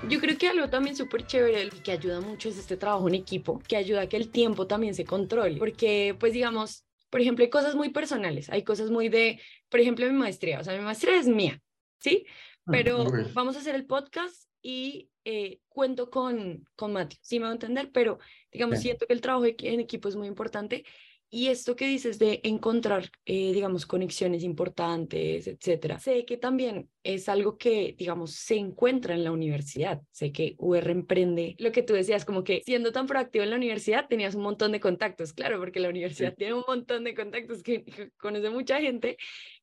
Yo 0.09 0.21
creo 0.21 0.39
que 0.39 0.49
algo 0.49 0.71
también 0.71 0.97
súper 0.97 1.27
chévere 1.27 1.65
y 1.65 1.81
que 1.81 1.93
ayuda 1.93 2.21
mucho 2.21 2.49
es 2.49 2.57
este 2.57 2.77
trabajo 2.77 3.09
en 3.09 3.15
equipo, 3.15 3.61
que 3.67 3.77
ayuda 3.77 4.03
a 4.03 4.09
que 4.09 4.17
el 4.17 4.31
tiempo 4.31 4.67
también 4.67 4.95
se 4.95 5.05
controle, 5.05 5.59
porque 5.59 6.17
pues 6.19 6.33
digamos, 6.33 6.87
por 7.11 7.21
ejemplo, 7.21 7.45
hay 7.45 7.51
cosas 7.51 7.75
muy 7.75 7.91
personales, 7.91 8.49
hay 8.49 8.63
cosas 8.63 8.91
muy 8.91 9.09
de, 9.09 9.41
por 9.69 9.81
ejemplo, 9.81 10.07
mi 10.07 10.13
maestría, 10.13 10.61
o 10.61 10.65
sea, 10.65 10.77
mi 10.77 10.85
maestría 10.85 11.17
es 11.17 11.27
mía, 11.27 11.61
¿sí? 11.99 12.27
Ah, 12.67 12.71
Pero 12.71 13.07
vamos 13.35 13.57
a 13.57 13.59
hacer 13.59 13.75
el 13.75 13.87
podcast 13.87 14.49
y 14.63 15.11
eh, 15.25 15.61
cuento 15.69 16.11
con, 16.11 16.65
con 16.77 16.93
Mateo, 16.93 17.19
sí 17.21 17.39
me 17.39 17.45
va 17.47 17.51
a 17.51 17.55
entender, 17.55 17.91
pero 17.93 18.19
digamos, 18.53 18.79
siento 18.79 19.07
que 19.07 19.13
el 19.13 19.21
trabajo 19.21 19.47
en 19.47 19.81
equipo 19.81 20.09
es 20.09 20.17
muy 20.17 20.29
importante 20.29 20.85
y 21.31 21.49
esto 21.49 21.77
que 21.77 21.87
dices 21.87 22.19
de 22.19 22.41
encontrar, 22.43 23.11
eh, 23.27 23.53
digamos, 23.53 23.85
conexiones 23.87 24.43
importantes, 24.43 25.47
etcétera, 25.47 25.99
sé 25.99 26.25
que 26.25 26.37
también 26.37 26.89
es 27.03 27.29
algo 27.29 27.59
que, 27.59 27.95
digamos, 27.99 28.33
se 28.33 28.57
encuentra 28.57 29.15
en 29.15 29.25
la 29.25 29.33
universidad. 29.33 30.01
Sé 30.11 30.33
que 30.33 30.57
UR 30.59 30.91
emprende 30.91 31.55
lo 31.59 31.73
que 31.73 31.83
tú 31.83 31.95
decías, 31.95 32.25
como 32.25 32.45
que 32.45 32.63
siendo 32.65 32.93
tan 32.93 33.07
proactivo 33.07 33.45
en 33.45 33.51
la 33.51 33.57
universidad 33.57 34.09
tenías 34.09 34.35
un 34.35 34.43
montón 34.43 34.73
de 34.73 34.81
contactos, 34.81 35.33
claro, 35.33 35.59
porque 35.59 35.81
la 35.81 35.89
universidad 35.89 36.35
tiene 36.35 36.55
un 36.55 36.65
montón 36.67 37.05
de 37.05 37.15
contactos 37.15 37.63
que, 37.63 37.85
conoce 38.19 38.51
mucha 38.51 38.81
gente 38.81 39.17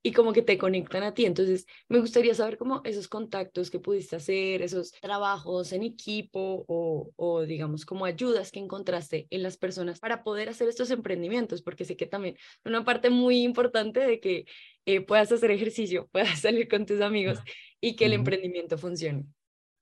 y 0.05 0.11
como 0.11 0.33
que 0.33 0.43
te 0.43 0.59
conectan 0.59 1.01
a 1.01 1.15
ti. 1.15 1.25
Entonces, 1.25 1.65
me 1.89 1.97
gustaría 1.99 2.35
saber 2.35 2.59
cómo 2.59 2.81
esos 2.83 3.07
contactos 3.07 3.71
que 3.71 3.79
pudiste 3.79 4.15
hacer, 4.15 4.61
esos 4.61 4.91
trabajos 4.91 5.73
en 5.73 5.81
equipo 5.81 6.63
o, 6.67 7.09
o 7.15 7.41
digamos, 7.41 7.87
como 7.87 8.05
ayudas 8.05 8.51
que 8.51 8.59
encontraste 8.59 9.25
en 9.31 9.41
las 9.41 9.57
personas 9.57 9.99
para 9.99 10.23
poder 10.23 10.49
hacer 10.49 10.69
estos 10.69 10.91
emprendimientos, 10.91 11.63
porque 11.63 11.85
sé 11.85 11.97
que 11.97 12.05
también 12.05 12.37
una 12.63 12.85
parte 12.85 13.09
muy 13.09 13.41
importante 13.41 13.99
de 13.99 14.19
que 14.19 14.45
eh, 14.85 15.01
puedas 15.01 15.31
hacer 15.31 15.49
ejercicio, 15.49 16.07
puedas 16.11 16.39
salir 16.39 16.67
con 16.67 16.85
tus 16.85 17.01
amigos 17.01 17.39
y 17.81 17.95
que 17.95 18.05
el 18.05 18.13
emprendimiento 18.13 18.77
funcione. 18.77 19.25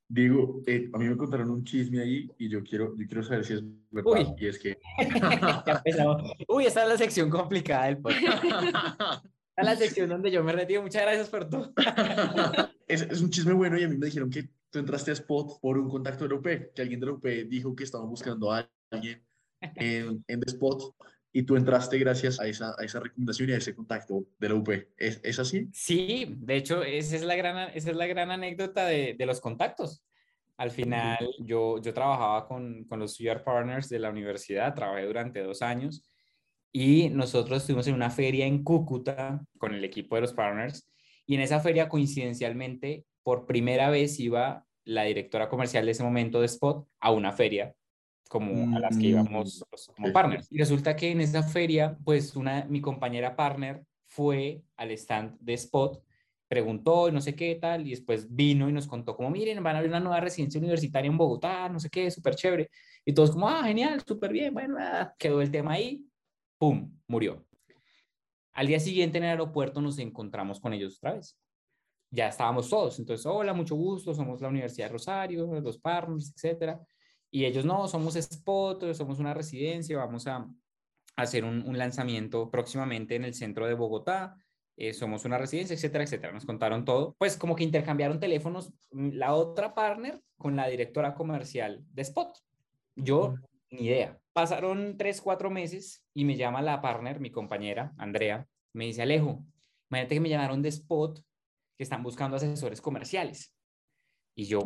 Digo, 0.08 0.62
eh, 0.68 0.90
a 0.94 1.00
mí 1.00 1.10
me 1.10 1.18
contaron 1.18 1.50
un 1.50 1.66
chisme 1.66 2.02
ahí 2.02 2.30
y 2.38 2.48
yo 2.48 2.64
quiero, 2.64 2.96
yo 2.96 3.06
quiero 3.08 3.24
saber 3.24 3.44
si 3.44 3.56
es 3.56 3.64
verdad. 3.92 4.14
Uy. 4.14 4.28
Y 4.38 4.48
es 4.48 4.58
que... 4.58 4.78
Uy, 6.48 6.66
esta 6.66 6.84
es 6.84 6.88
la 6.88 6.98
sección 6.98 7.30
complicada 7.30 7.88
del 7.88 7.98
podcast. 7.98 8.42
a 9.56 9.64
la 9.64 9.76
sección 9.76 10.10
donde 10.10 10.32
yo 10.32 10.44
me 10.44 10.52
retiro. 10.52 10.82
Muchas 10.82 11.04
gracias 11.04 11.30
por 11.30 11.50
todo. 11.50 11.74
es, 12.88 13.02
es, 13.04 13.22
un 13.22 13.30
chisme 13.30 13.54
bueno 13.54 13.78
y 13.78 13.84
a 13.84 13.88
mí 13.88 13.98
me 13.98 14.08
dijeron 14.08 14.30
que 14.30 14.50
tú 14.70 14.80
entraste 14.80 15.12
a 15.12 15.14
Spot 15.14 15.60
por 15.62 15.78
un 15.78 15.90
contacto 15.90 16.24
de 16.24 16.30
la 16.32 16.36
UP, 16.36 16.74
que 16.74 16.82
alguien 16.82 17.00
de 17.00 17.06
la 17.06 17.12
UP 17.14 17.26
dijo 17.48 17.76
que 17.76 17.84
estaban 17.84 18.10
buscando 18.10 18.52
a 18.52 18.70
alguien 18.90 19.24
en, 19.62 20.24
en 20.28 20.40
The 20.40 20.52
Spot 20.52 20.96
y 21.32 21.44
tú 21.44 21.56
entraste 21.56 21.98
gracias 21.98 22.40
a 22.40 22.48
esa, 22.48 22.76
a 22.78 22.84
esa 22.84 23.00
recomendación 23.00 23.50
y 23.50 23.54
a 23.54 23.58
ese 23.58 23.76
contacto 23.76 24.26
de 24.40 24.50
la 24.50 24.56
UP. 24.56 24.70
¿Es, 24.98 25.20
¿Es, 25.24 25.40
así? 25.40 25.68
Sí, 25.74 26.36
de 26.38 26.56
hecho, 26.56 26.84
esa 26.84 27.16
es 27.16 27.24
la 27.24 27.36
gran, 27.36 27.72
esa 27.74 27.90
es 27.90 27.96
la 27.96 28.08
gran 28.08 28.32
anécdota 28.32 28.86
de, 28.86 29.16
de 29.18 29.26
los 29.26 29.42
contactos. 29.42 30.04
Al 30.58 30.70
final, 30.70 31.18
yo, 31.40 31.82
yo 31.82 31.94
trabajaba 31.94 32.48
con, 32.48 32.84
con 32.86 33.00
los 33.00 33.20
UR 33.20 33.44
Partners 33.44 33.90
de 33.90 33.98
la 33.98 34.12
universidad, 34.12 34.76
trabajé 34.76 35.06
durante 35.06 35.42
dos 35.42 35.64
años 35.64 36.08
y 36.76 37.10
nosotros 37.10 37.62
estuvimos 37.62 37.88
en 37.88 37.94
una 37.94 38.10
feria 38.10 38.48
en 38.48 38.64
Cúcuta 38.64 39.46
con 39.60 39.76
el 39.76 39.86
equipo 39.86 40.16
de 40.16 40.22
los 40.22 40.34
partners 40.34 40.90
y 41.26 41.36
en 41.36 41.42
esa 41.42 41.60
feria 41.60 41.88
coincidencialmente 41.88 43.06
por 43.22 43.46
primera 43.46 43.90
vez 43.90 44.20
iba 44.20 44.66
la 44.84 45.04
directora 45.04 45.48
comercial 45.48 45.86
de 45.86 45.92
ese 45.92 46.04
momento 46.04 46.40
de 46.40 46.48
Spot 46.48 46.86
a 47.00 47.12
una 47.12 47.32
feria 47.32 47.74
como 48.28 48.76
a 48.76 48.80
las 48.80 48.98
que 48.98 49.06
íbamos 49.06 49.60
mm, 49.62 49.94
como 49.94 50.12
partners. 50.12 50.48
Y 50.52 50.58
resulta 50.58 50.96
que 50.96 51.12
en 51.12 51.22
esa 51.22 51.44
feria, 51.44 51.96
pues 52.04 52.36
una, 52.36 52.66
mi 52.66 52.82
compañera 52.82 53.36
partner 53.36 53.84
fue 54.08 54.64
al 54.76 54.90
stand 54.92 55.38
de 55.40 55.54
Spot, 55.54 56.04
preguntó 56.48 57.10
y 57.10 57.12
no 57.12 57.22
sé 57.22 57.36
qué 57.36 57.54
tal, 57.62 57.86
y 57.86 57.92
después 57.92 58.34
vino 58.34 58.68
y 58.68 58.74
nos 58.74 58.88
contó 58.88 59.16
como, 59.16 59.30
miren, 59.30 59.62
van 59.62 59.76
a 59.76 59.80
abrir 59.80 59.92
una 59.92 60.00
nueva 60.00 60.20
residencia 60.20 60.60
universitaria 60.60 61.10
en 61.10 61.18
Bogotá, 61.18 61.70
no 61.70 61.80
sé 61.80 61.92
qué, 61.92 62.10
súper 62.10 62.34
chévere. 62.36 62.72
Y 63.06 63.14
todos 63.14 63.32
como, 63.32 63.48
ah, 63.48 63.64
genial, 63.66 64.02
súper 64.06 64.32
bien, 64.32 64.52
bueno, 64.52 64.78
ah", 64.80 65.14
quedó 65.20 65.40
el 65.40 65.52
tema 65.52 65.74
ahí, 65.74 66.04
¡pum!, 66.64 66.98
murió. 67.08 67.46
Al 68.54 68.68
día 68.68 68.80
siguiente 68.80 69.18
en 69.18 69.26
el 69.26 69.32
aeropuerto 69.32 69.82
nos 69.82 70.00
encontramos 70.00 70.62
con 70.62 70.72
ellos 70.72 70.96
otra 70.96 71.16
vez. 71.16 71.38
Ya 72.10 72.30
estábamos 72.30 72.70
todos, 72.70 73.00
entonces, 73.00 73.26
hola, 73.26 73.54
mucho 73.54 73.76
gusto, 73.76 74.14
somos 74.14 74.40
la 74.40 74.48
Universidad 74.48 74.86
de 74.86 74.94
Rosario, 74.94 75.60
los 75.60 75.78
partners, 75.78 76.32
etcétera. 76.34 76.80
Y 77.30 77.44
ellos 77.44 77.66
no, 77.66 77.86
somos 77.90 78.16
Spot, 78.16 78.94
somos 78.94 79.20
una 79.20 79.34
residencia, 79.34 79.98
vamos 79.98 80.26
a 80.26 80.48
hacer 81.18 81.44
un, 81.44 81.78
lanzamiento 81.78 82.50
próximamente 82.50 83.16
en 83.16 83.26
el 83.26 83.34
centro 83.34 83.68
de 83.68 83.74
Bogotá. 83.74 84.38
eh, 84.78 84.94
somos 84.94 85.26
una 85.26 85.38
residencia, 85.38 85.74
etcétera, 85.74 86.06
etcétera. 86.06 86.32
Nos 86.32 86.46
contaron 86.46 86.86
todo. 86.86 87.14
Pues 87.20 87.36
como 87.36 87.58
que 87.58 87.66
intercambiaron 87.66 88.22
teléfonos 88.22 88.72
mm, 88.92 89.10
la 89.16 89.34
otra 89.34 89.76
partner 89.76 90.22
con 90.38 90.56
la 90.56 90.68
directora 90.70 91.14
comercial 91.14 91.84
de 91.92 92.04
Spot. 92.04 92.38
Yo, 92.96 93.36
ni 93.70 93.88
idea. 93.88 94.23
Pasaron 94.34 94.98
tres, 94.98 95.22
cuatro 95.22 95.50
meses 95.50 96.04
y 96.14 96.26
me 96.26 96.36
llama 96.36 96.62
la 96.62 96.82
partner, 96.82 97.20
mi 97.20 97.30
compañera, 97.30 97.94
Andrea, 97.98 98.48
me 98.74 98.86
dice, 98.86 99.04
Alejo, 99.04 99.46
imagínate 99.90 100.16
que 100.16 100.22
me 100.22 100.30
llamaron 100.30 100.62
de 100.62 100.70
Spot 100.70 101.20
que 101.78 101.84
están 101.84 102.02
buscando 102.02 102.38
asesores 102.38 102.82
comerciales. 102.82 103.54
Y 104.36 104.46
yo, 104.46 104.62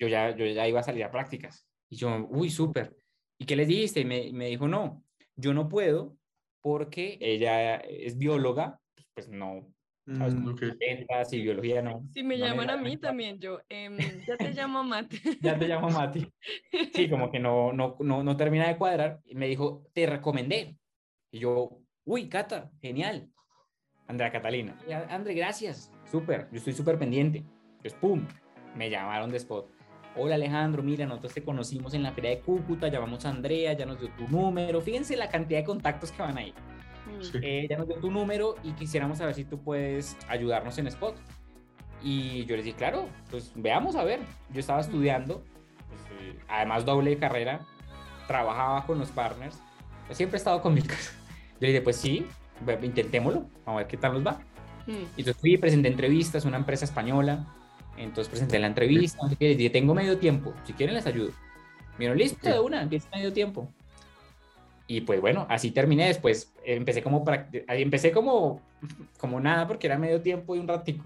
yo 0.00 0.08
ya, 0.08 0.34
yo 0.34 0.44
ya 0.46 0.66
iba 0.66 0.80
a 0.80 0.84
salir 0.84 1.04
a 1.04 1.10
prácticas. 1.10 1.68
Y 1.88 1.96
yo, 1.96 2.26
uy, 2.28 2.50
súper. 2.50 2.96
¿Y 3.40 3.46
qué 3.46 3.54
les 3.54 3.68
dijiste? 3.68 4.00
Y 4.00 4.04
me, 4.04 4.32
me 4.32 4.46
dijo, 4.46 4.66
no, 4.66 5.04
yo 5.36 5.54
no 5.54 5.68
puedo 5.68 6.16
porque 6.60 7.18
ella 7.20 7.76
es 7.76 8.18
bióloga, 8.18 8.80
pues 9.14 9.28
no, 9.28 9.72
¿sabes? 10.16 10.34
Mm, 10.34 10.48
ok. 10.48 10.62
Letras 10.80 11.32
y 11.32 11.42
biología 11.42 11.82
no. 11.82 12.02
Si 12.12 12.22
me 12.22 12.36
no 12.38 12.46
llaman 12.46 12.66
da 12.66 12.74
a 12.74 12.76
mí 12.76 12.82
cuenta. 12.84 13.08
también, 13.08 13.38
yo, 13.38 13.60
em, 13.68 13.96
ya 14.28 14.36
te 14.36 14.52
llamo 14.52 14.82
Matt. 14.84 15.12
Ya 15.40 15.58
te 15.58 15.68
llamo 15.68 15.88
Mati. 15.90 16.26
Sí, 16.94 17.08
como 17.08 17.30
que 17.30 17.38
no, 17.38 17.72
no, 17.72 17.96
no, 18.00 18.22
no 18.22 18.36
termina 18.36 18.68
de 18.68 18.76
cuadrar. 18.76 19.20
Y 19.24 19.34
me 19.34 19.46
dijo, 19.46 19.86
te 19.92 20.06
recomendé. 20.06 20.76
Y 21.30 21.40
yo, 21.40 21.80
uy, 22.04 22.28
Cata, 22.28 22.70
genial. 22.80 23.28
Andrea 24.06 24.32
Catalina. 24.32 24.78
André, 25.10 25.34
gracias. 25.34 25.92
Súper, 26.10 26.48
yo 26.50 26.58
estoy 26.58 26.72
súper 26.72 26.98
pendiente. 26.98 27.44
Pues, 27.82 27.92
pum, 27.94 28.26
me 28.74 28.88
llamaron 28.88 29.30
de 29.30 29.36
Spot. 29.36 29.70
Hola 30.16 30.34
Alejandro, 30.34 30.82
mira, 30.82 31.06
nosotros 31.06 31.34
te 31.34 31.44
conocimos 31.44 31.94
en 31.94 32.02
la 32.02 32.12
feria 32.12 32.30
de 32.30 32.40
Cúcuta, 32.40 32.88
llamamos 32.88 33.24
a 33.24 33.28
Andrea, 33.30 33.74
ya 33.74 33.86
nos 33.86 34.00
dio 34.00 34.10
tu 34.16 34.26
número. 34.26 34.80
Fíjense 34.80 35.16
la 35.16 35.28
cantidad 35.28 35.60
de 35.60 35.64
contactos 35.64 36.10
que 36.10 36.22
van 36.22 36.38
ahí. 36.38 36.52
Sí. 37.20 37.38
Eh, 37.42 37.66
ya 37.68 37.76
nos 37.76 37.88
dio 37.88 37.96
tu 37.96 38.10
número 38.10 38.56
y 38.62 38.72
quisiéramos 38.72 39.18
saber 39.18 39.34
si 39.34 39.44
tú 39.44 39.58
puedes 39.58 40.16
ayudarnos 40.28 40.78
en 40.78 40.86
Spot. 40.86 41.16
Y 42.02 42.44
yo 42.44 42.56
les 42.56 42.64
dije, 42.64 42.76
claro, 42.76 43.08
pues 43.30 43.52
veamos 43.54 43.96
a 43.96 44.04
ver. 44.04 44.20
Yo 44.52 44.60
estaba 44.60 44.80
estudiando, 44.80 45.42
pues, 45.88 46.00
eh, 46.20 46.38
además 46.48 46.84
doble 46.84 47.10
de 47.10 47.18
carrera, 47.18 47.60
trabajaba 48.26 48.86
con 48.86 48.98
los 48.98 49.10
partners, 49.10 49.58
pues, 50.06 50.16
siempre 50.16 50.36
he 50.36 50.38
estado 50.38 50.62
con 50.62 50.74
mis 50.74 50.84
cosas. 50.88 51.14
Yo 51.54 51.66
le 51.66 51.68
dije, 51.68 51.82
pues 51.82 51.96
sí, 51.96 52.26
intentémoslo, 52.82 53.40
vamos 53.64 53.80
a 53.80 53.82
ver 53.82 53.86
qué 53.88 53.96
tal 53.96 54.12
nos 54.12 54.26
va. 54.26 54.40
mm. 54.86 54.92
Y 55.16 55.20
entonces 55.20 55.36
fui, 55.36 55.56
presenté 55.56 55.88
entrevistas, 55.88 56.44
una 56.44 56.56
empresa 56.56 56.84
española, 56.84 57.46
entonces 57.96 58.28
presenté 58.28 58.58
la 58.58 58.68
entrevista, 58.68 59.18
qué, 59.38 59.48
les 59.48 59.58
dije, 59.58 59.70
tengo 59.70 59.94
medio 59.94 60.18
tiempo, 60.18 60.54
si 60.64 60.72
quieren 60.72 60.94
les 60.94 61.06
ayudo. 61.06 61.30
Me 61.98 62.04
dijeron, 62.04 62.18
listo, 62.18 62.48
de 62.48 62.60
una, 62.60 62.82
empieza 62.82 63.08
medio 63.12 63.32
tiempo. 63.32 63.72
Y 64.90 65.02
pues 65.02 65.20
bueno, 65.20 65.46
así 65.50 65.70
terminé 65.70 66.08
después, 66.08 66.52
empecé 66.64 67.02
como, 67.02 67.22
empecé 67.68 68.10
como, 68.10 68.62
como 69.20 69.38
nada 69.38 69.68
porque 69.68 69.86
era 69.86 69.98
medio 69.98 70.20
tiempo 70.22 70.56
y 70.56 70.58
un 70.58 70.66
ratico. 70.66 71.04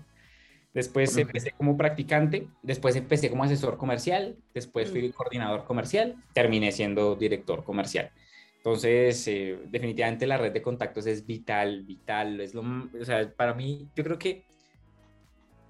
Después 0.73 1.15
empecé 1.19 1.51
como 1.51 1.77
practicante, 1.77 2.49
después 2.63 2.97
empecé 2.97 3.29
como 3.29 3.45
asesor 3.45 3.77
comercial, 3.77 4.37
después 4.55 4.91
fui 4.91 5.11
coordinador 5.11 5.65
comercial, 5.65 6.17
terminé 6.33 6.73
siendo 6.73 7.15
director 7.15 7.63
comercial. 7.63 8.11
Entonces, 8.57 9.27
eh, 9.27 9.59
definitivamente 9.69 10.27
la 10.27 10.39
red 10.39 10.53
de 10.53 10.63
contactos 10.63 11.07
es 11.07 11.27
vital, 11.27 11.83
vital. 11.83 12.41
Es 12.41 12.55
lo, 12.55 12.63
o 12.63 13.05
sea, 13.05 13.29
para 13.35 13.53
mí, 13.55 13.89
yo 13.97 14.05
creo 14.05 14.19
que 14.19 14.45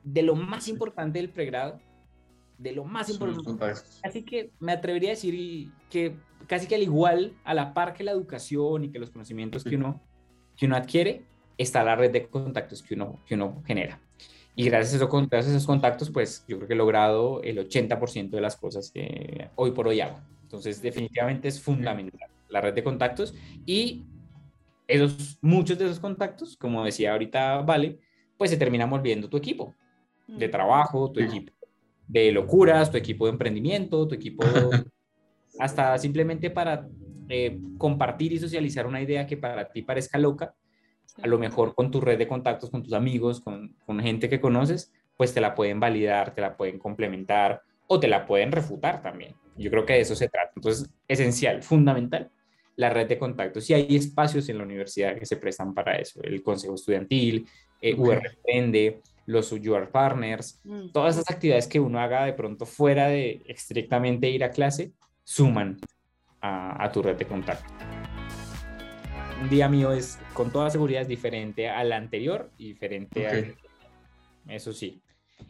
de 0.05 0.23
lo 0.23 0.35
más 0.37 0.69
importante 0.69 1.19
del 1.19 1.31
pregrado, 1.31 1.81
de 2.63 2.73
lo 2.73 2.85
más 2.85 3.09
importante. 3.11 3.63
Así 4.03 4.23
que 4.25 4.53
me 4.61 4.73
atrevería 4.73 5.11
a 5.11 5.15
decir 5.15 5.71
que 5.91 6.17
casi 6.47 6.67
que 6.67 6.75
al 6.77 6.83
igual, 6.83 7.35
a 7.45 7.55
la 7.55 7.75
par 7.75 7.93
que 7.93 8.05
la 8.05 8.13
educación 8.13 8.85
y 8.85 8.91
que 8.91 8.99
los 8.99 9.11
conocimientos 9.11 9.65
que 9.65 9.71
Sí. 9.71 9.77
uno, 9.77 10.01
que 10.57 10.67
uno 10.67 10.77
adquiere, 10.77 11.25
está 11.59 11.83
la 11.85 11.97
red 11.97 12.11
de 12.11 12.29
contactos 12.29 12.83
que 12.83 12.95
uno, 12.95 13.21
que 13.27 13.35
uno 13.35 13.63
genera. 13.67 14.01
Y 14.55 14.65
gracias 14.67 14.93
a, 14.95 14.97
eso, 15.05 15.09
gracias 15.09 15.47
a 15.55 15.57
esos 15.57 15.67
contactos, 15.67 16.11
pues 16.11 16.45
yo 16.47 16.57
creo 16.59 16.69
que 16.69 16.75
he 16.75 16.77
logrado 16.77 17.43
el 17.43 17.59
80% 17.59 18.37
de 18.37 18.43
las 18.43 18.57
cosas 18.57 18.91
que 18.93 19.49
hoy 19.57 19.71
por 19.71 19.89
hoy 19.89 20.01
hago. 20.01 20.21
Entonces, 20.43 20.83
definitivamente 20.83 21.49
es 21.49 21.61
fundamental 21.61 22.29
la 22.49 22.61
red 22.61 22.75
de 22.75 22.85
contactos 22.85 23.35
y 23.65 24.05
esos, 24.87 25.39
muchos 25.41 25.79
de 25.79 25.87
esos 25.87 26.01
contactos, 26.01 26.57
como 26.59 26.85
decía 26.85 27.13
ahorita 27.13 27.63
Vale, 27.63 27.99
pues 28.37 28.51
se 28.51 28.57
terminan 28.59 28.91
volviendo 28.91 29.29
tu 29.31 29.39
equipo 29.39 29.75
de 30.27 30.49
Mm. 30.49 30.51
trabajo, 30.51 31.11
tu 31.11 31.21
Sí. 31.21 31.27
equipo 31.27 31.53
de 32.13 32.31
locuras, 32.31 32.91
tu 32.91 32.99
equipo 32.99 33.25
de 33.25 33.33
emprendimiento, 33.33 34.07
tu 34.07 34.15
equipo 34.15 34.45
hasta 35.59 35.97
simplemente 35.97 36.51
para 36.51 36.87
eh, 37.29 37.59
compartir 37.79 38.33
y 38.33 38.39
socializar 38.39 38.87
una 38.87 39.01
idea 39.01 39.27
que 39.27 39.39
para 39.39 39.71
ti 39.73 39.81
parezca 39.81 40.19
loca, 40.19 40.55
a 41.23 41.27
lo 41.27 41.39
mejor 41.39 41.75
con 41.75 41.91
tu 41.91 42.01
red 42.01 42.19
de 42.19 42.29
contactos, 42.29 42.71
con 42.71 42.83
tus 42.83 42.93
amigos, 42.93 43.41
con, 43.41 43.75
con 43.87 43.99
gente 44.01 44.29
que 44.29 44.41
conoces, 44.41 44.93
pues 45.17 45.33
te 45.33 45.41
la 45.41 45.55
pueden 45.55 45.81
validar, 45.81 46.35
te 46.35 46.43
la 46.43 46.55
pueden 46.55 46.79
complementar 46.79 47.63
o 47.87 47.99
te 47.99 48.09
la 48.09 48.27
pueden 48.27 48.53
refutar 48.53 49.03
también. 49.03 49.35
Yo 49.57 49.71
creo 49.71 49.87
que 49.87 49.95
de 49.95 50.01
eso 50.01 50.15
se 50.15 50.29
trata. 50.29 50.53
Entonces, 50.57 50.91
esencial, 51.09 51.63
fundamental, 51.63 52.31
la 52.77 52.91
red 52.91 53.09
de 53.09 53.19
contactos. 53.19 53.69
Y 53.71 53.75
hay 53.75 53.97
espacios 53.97 54.49
en 54.49 54.59
la 54.59 54.65
universidad 54.65 55.19
que 55.19 55.27
se 55.27 55.37
prestan 55.37 55.73
para 55.75 55.97
eso. 55.97 56.23
El 56.23 56.43
Consejo 56.43 56.75
Estudiantil, 56.75 57.47
eh, 57.81 57.95
Ok. 57.95 58.01
UR 58.01 58.23
Emprende, 58.27 59.01
los 59.27 59.53
UR 59.53 59.91
Partners, 59.91 60.61
Mm. 60.65 60.91
todas 60.93 61.17
esas 61.17 61.31
actividades 61.31 61.67
que 61.69 61.81
uno 61.81 62.01
haga 62.01 62.25
de 62.25 62.33
pronto 62.33 62.67
fuera 62.67 63.09
de 63.09 63.43
estrictamente 63.47 64.29
ir 64.29 64.45
a 64.45 64.51
clase, 64.51 64.93
suman 65.25 65.79
a, 66.41 66.85
a 66.85 66.91
tu 66.91 67.03
red 67.03 67.17
de 67.17 67.27
contacto. 67.27 67.73
Un 69.41 69.49
día 69.49 69.69
mío 69.69 69.93
es, 69.93 70.19
con 70.35 70.53
toda 70.53 70.71
seguridad, 70.71 71.03
es 71.03 71.09
diferente 71.09 71.69
al 71.69 71.93
anterior 71.93 72.51
y 72.59 72.69
diferente 72.69 73.27
al... 73.29 73.57
Eso 74.49 74.73
sí. 74.73 75.03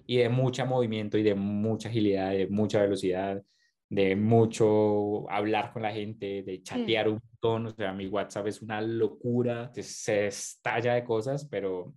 Y 0.07 0.19
de 0.19 0.29
mucho 0.29 0.65
movimiento 0.67 1.19
y 1.19 1.23
de 1.23 1.35
mucha 1.35 1.89
agilidad, 1.89 2.31
de 2.31 2.47
mucha 2.47 2.81
velocidad, 2.81 3.43
de 3.91 4.17
mucho 4.17 5.31
hablar 5.31 5.73
con 5.73 5.83
la 5.83 5.93
gente, 5.93 6.43
de 6.43 6.63
chatear 6.63 7.09
un 7.09 7.21
montón. 7.23 7.67
O 7.67 7.71
sea, 7.71 7.93
mi 7.93 8.07
WhatsApp 8.07 8.47
es 8.47 8.63
una 8.63 8.81
locura, 8.81 9.71
se 9.75 10.27
estalla 10.27 10.95
de 10.95 11.05
cosas, 11.05 11.47
pero 11.51 11.93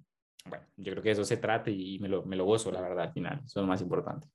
bueno, 0.48 0.66
yo 0.78 0.92
creo 0.92 1.04
que 1.04 1.12
eso 1.12 1.24
se 1.24 1.38
trata 1.38 1.70
y 1.70 2.00
me 2.00 2.08
lo, 2.08 2.24
me 2.26 2.36
lo 2.36 2.46
gozo, 2.46 2.72
la 2.72 2.82
verdad, 2.82 3.06
al 3.06 3.14
final. 3.14 3.42
Eso 3.46 3.60
es 3.60 3.64
lo 3.64 3.68
más 3.68 3.82
importante. 3.82 4.28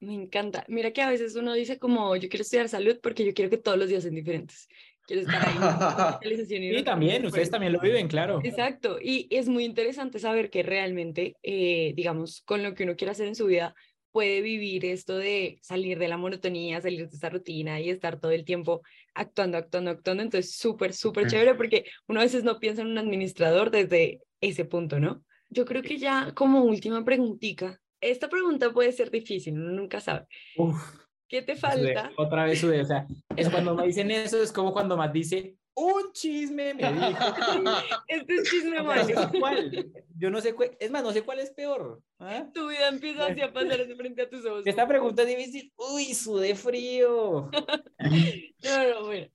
Me 0.00 0.14
encanta. 0.14 0.64
Mira 0.66 0.90
que 0.90 1.00
a 1.00 1.08
veces 1.08 1.36
uno 1.36 1.52
dice 1.54 1.78
como, 1.78 2.16
yo 2.16 2.28
quiero 2.28 2.42
estudiar 2.42 2.68
salud 2.68 2.98
porque 3.00 3.24
yo 3.24 3.32
quiero 3.34 3.50
que 3.50 3.58
todos 3.58 3.78
los 3.78 3.88
días 3.88 4.02
sean 4.02 4.16
diferentes. 4.16 4.68
Quiero 5.06 5.22
estar 5.22 5.46
ahí. 5.46 5.54
y 6.50 6.72
no 6.72 6.84
también, 6.84 7.24
ustedes 7.24 7.48
pues, 7.48 7.50
también 7.50 7.72
lo 7.72 7.80
viven, 7.80 8.08
claro. 8.08 8.40
Exacto, 8.42 8.98
y 9.00 9.28
es 9.30 9.48
muy 9.48 9.64
interesante 9.64 10.18
saber 10.18 10.50
que 10.50 10.62
realmente, 10.62 11.36
eh, 11.42 11.92
digamos, 11.94 12.42
con 12.42 12.62
lo 12.62 12.74
que 12.74 12.84
uno 12.84 12.96
quiere 12.96 13.12
hacer 13.12 13.28
en 13.28 13.36
su 13.36 13.46
vida, 13.46 13.74
puede 14.10 14.42
vivir 14.42 14.84
esto 14.84 15.16
de 15.16 15.58
salir 15.62 15.98
de 15.98 16.08
la 16.08 16.18
monotonía, 16.18 16.80
salir 16.80 17.08
de 17.08 17.14
esta 17.14 17.30
rutina 17.30 17.80
y 17.80 17.88
estar 17.88 18.20
todo 18.20 18.32
el 18.32 18.44
tiempo 18.44 18.82
actuando, 19.14 19.56
actuando, 19.56 19.90
actuando. 19.92 20.22
Entonces, 20.22 20.56
súper, 20.56 20.92
súper 20.92 21.28
chévere 21.28 21.54
porque 21.54 21.84
uno 22.08 22.20
a 22.20 22.24
veces 22.24 22.44
no 22.44 22.58
piensa 22.58 22.82
en 22.82 22.88
un 22.88 22.98
administrador 22.98 23.70
desde 23.70 24.20
ese 24.40 24.64
punto, 24.64 25.00
¿no? 25.00 25.24
Yo 25.52 25.66
creo 25.66 25.82
que 25.82 25.98
ya 25.98 26.32
como 26.34 26.64
última 26.64 27.04
preguntita, 27.04 27.78
esta 28.00 28.28
pregunta 28.28 28.72
puede 28.72 28.90
ser 28.90 29.10
difícil, 29.10 29.54
uno 29.58 29.70
nunca 29.72 30.00
sabe. 30.00 30.26
Uf, 30.56 30.82
¿Qué 31.28 31.42
te 31.42 31.56
falta? 31.56 32.10
otra 32.16 32.44
vez 32.44 32.60
sudé, 32.60 32.80
o 32.80 32.84
sea, 32.86 33.06
es 33.36 33.50
cuando 33.50 33.74
me 33.74 33.86
dicen 33.86 34.10
eso, 34.10 34.42
es 34.42 34.50
como 34.50 34.72
cuando 34.72 34.96
Matt 34.96 35.12
dice, 35.12 35.56
un 35.74 36.10
chisme 36.12 36.72
me 36.72 36.90
dijo. 36.90 37.18
Este 38.08 38.34
es 38.34 38.50
chisme 38.50 38.82
no 38.82 39.04
sé 39.04 39.14
malo. 39.14 39.30
cuál, 39.38 39.92
yo 40.16 40.30
no 40.30 40.40
sé 40.40 40.54
cuál, 40.54 40.74
es 40.80 40.90
más, 40.90 41.02
no 41.02 41.12
sé 41.12 41.20
cuál 41.20 41.40
es 41.40 41.50
peor. 41.50 42.02
¿ah? 42.18 42.48
Tu 42.54 42.68
vida 42.68 42.88
empieza 42.88 43.26
así 43.26 43.42
a 43.42 43.52
pasar 43.52 43.80
así 43.82 43.94
frente 43.94 44.22
a 44.22 44.30
tus 44.30 44.46
ojos. 44.46 44.66
Esta 44.66 44.88
pregunta 44.88 45.22
es 45.22 45.28
difícil, 45.28 45.70
uy, 45.76 46.14
sudé 46.14 46.54
frío. 46.54 47.50
No, 48.64 48.88
no, 48.88 49.06
bueno. 49.06 49.26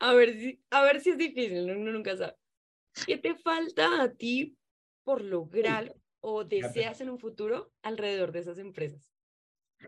A 0.00 0.12
ver 0.12 0.34
si, 0.34 0.60
a 0.70 0.82
ver 0.82 1.00
si 1.00 1.10
es 1.10 1.18
difícil, 1.18 1.70
uno 1.70 1.92
nunca 1.92 2.14
sabe. 2.16 2.34
¿Qué 3.06 3.16
te 3.16 3.34
falta 3.36 4.02
a 4.02 4.10
ti 4.12 4.56
por 5.06 5.22
lograr 5.22 5.94
o 6.20 6.42
deseas 6.42 7.00
en 7.00 7.10
un 7.10 7.20
futuro 7.20 7.72
alrededor 7.82 8.32
de 8.32 8.40
esas 8.40 8.58
empresas? 8.58 9.08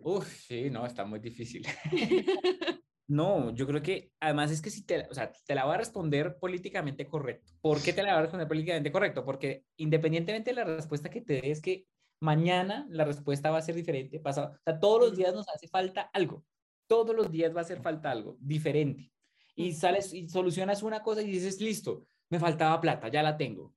Uf, 0.03 0.29
sí, 0.47 0.71
no, 0.71 0.87
está 0.87 1.05
muy 1.05 1.19
difícil. 1.19 1.67
No, 3.11 3.55
yo 3.55 3.67
creo 3.67 3.81
que 3.81 4.13
además 4.21 4.51
es 4.51 4.61
que 4.61 4.69
si 4.69 4.85
te, 4.85 5.07
o 5.09 5.15
sea, 5.15 5.33
te 5.33 5.55
la 5.55 5.65
voy 5.65 5.77
a 5.77 5.79
responder 5.79 6.37
políticamente 6.39 7.07
correcto. 7.07 7.55
¿Por 7.63 7.81
qué 7.81 7.95
te 7.95 8.03
la 8.03 8.11
voy 8.11 8.19
a 8.19 8.21
responder 8.21 8.47
políticamente 8.47 8.93
correcto? 8.93 9.25
Porque 9.25 9.65
independientemente 9.79 10.51
de 10.51 10.57
la 10.57 10.65
respuesta 10.65 11.09
que 11.09 11.23
te 11.23 11.41
dé, 11.41 11.51
es 11.51 11.63
que 11.63 11.87
mañana 12.21 12.87
la 12.91 13.07
respuesta 13.07 13.51
va 13.51 13.57
a 13.57 13.63
ser 13.63 13.77
diferente, 13.77 14.21
pasado, 14.21 14.53
o 14.53 14.63
sea, 14.63 14.79
todos 14.79 15.01
los 15.01 15.17
días 15.17 15.33
nos 15.33 15.49
hace 15.49 15.69
falta 15.69 16.11
algo. 16.13 16.45
Todos 16.87 17.17
los 17.17 17.31
días 17.31 17.57
va 17.57 17.61
a 17.61 17.63
hacer 17.63 17.81
falta 17.81 18.11
algo 18.11 18.37
diferente. 18.41 19.11
Y 19.55 19.73
sales 19.73 20.13
y 20.13 20.29
solucionas 20.29 20.83
una 20.83 21.03
cosa 21.03 21.23
y 21.23 21.31
dices, 21.31 21.63
listo, 21.63 22.07
me 22.29 22.39
faltaba 22.39 22.79
plata, 22.79 23.09
ya 23.09 23.23
la 23.23 23.39
tengo. 23.39 23.73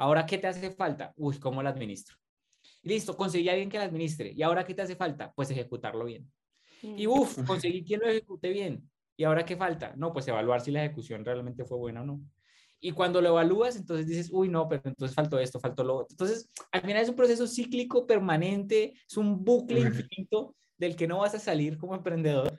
Ahora, 0.00 0.24
¿qué 0.24 0.38
te 0.38 0.46
hace 0.46 0.70
falta? 0.70 1.12
Uy, 1.16 1.38
¿cómo 1.38 1.62
la 1.62 1.68
administro? 1.68 2.16
Listo, 2.82 3.18
conseguí 3.18 3.50
a 3.50 3.52
alguien 3.52 3.68
que 3.68 3.76
la 3.76 3.84
administre. 3.84 4.32
¿Y 4.34 4.42
ahora 4.42 4.64
qué 4.64 4.72
te 4.72 4.80
hace 4.80 4.96
falta? 4.96 5.30
Pues 5.34 5.50
ejecutarlo 5.50 6.06
bien. 6.06 6.32
Y 6.82 7.06
Mm, 7.06 7.10
uff, 7.10 7.46
conseguí 7.46 7.84
quien 7.84 8.00
lo 8.00 8.08
ejecute 8.08 8.48
bien. 8.48 8.90
¿Y 9.14 9.24
ahora 9.24 9.44
qué 9.44 9.58
falta? 9.58 9.92
No, 9.96 10.10
pues 10.14 10.26
evaluar 10.26 10.62
si 10.62 10.70
la 10.70 10.82
ejecución 10.82 11.22
realmente 11.22 11.66
fue 11.66 11.76
buena 11.76 12.00
o 12.00 12.06
no. 12.06 12.22
y 12.82 12.92
cuando 12.92 13.20
lo 13.20 13.28
evalúas, 13.28 13.76
entonces 13.76 14.06
dices, 14.06 14.30
uy, 14.32 14.48
no, 14.48 14.66
pero 14.66 14.80
entonces 14.86 15.14
faltó 15.14 15.38
esto, 15.38 15.60
faltó 15.60 15.84
lo 15.84 15.96
otro. 15.96 16.14
Entonces, 16.14 16.48
al 16.72 16.80
final 16.80 17.02
es 17.02 17.10
un 17.10 17.14
proceso 17.14 17.46
cíclico 17.46 18.06
permanente, 18.06 18.94
es 19.06 19.18
un 19.18 19.44
bucle 19.44 19.80
infinito 19.80 20.56
del 20.78 20.96
que 20.96 21.06
no 21.06 21.18
vas 21.18 21.34
a 21.34 21.38
salir 21.38 21.76
como 21.76 21.94
emprendedor. 21.94 22.56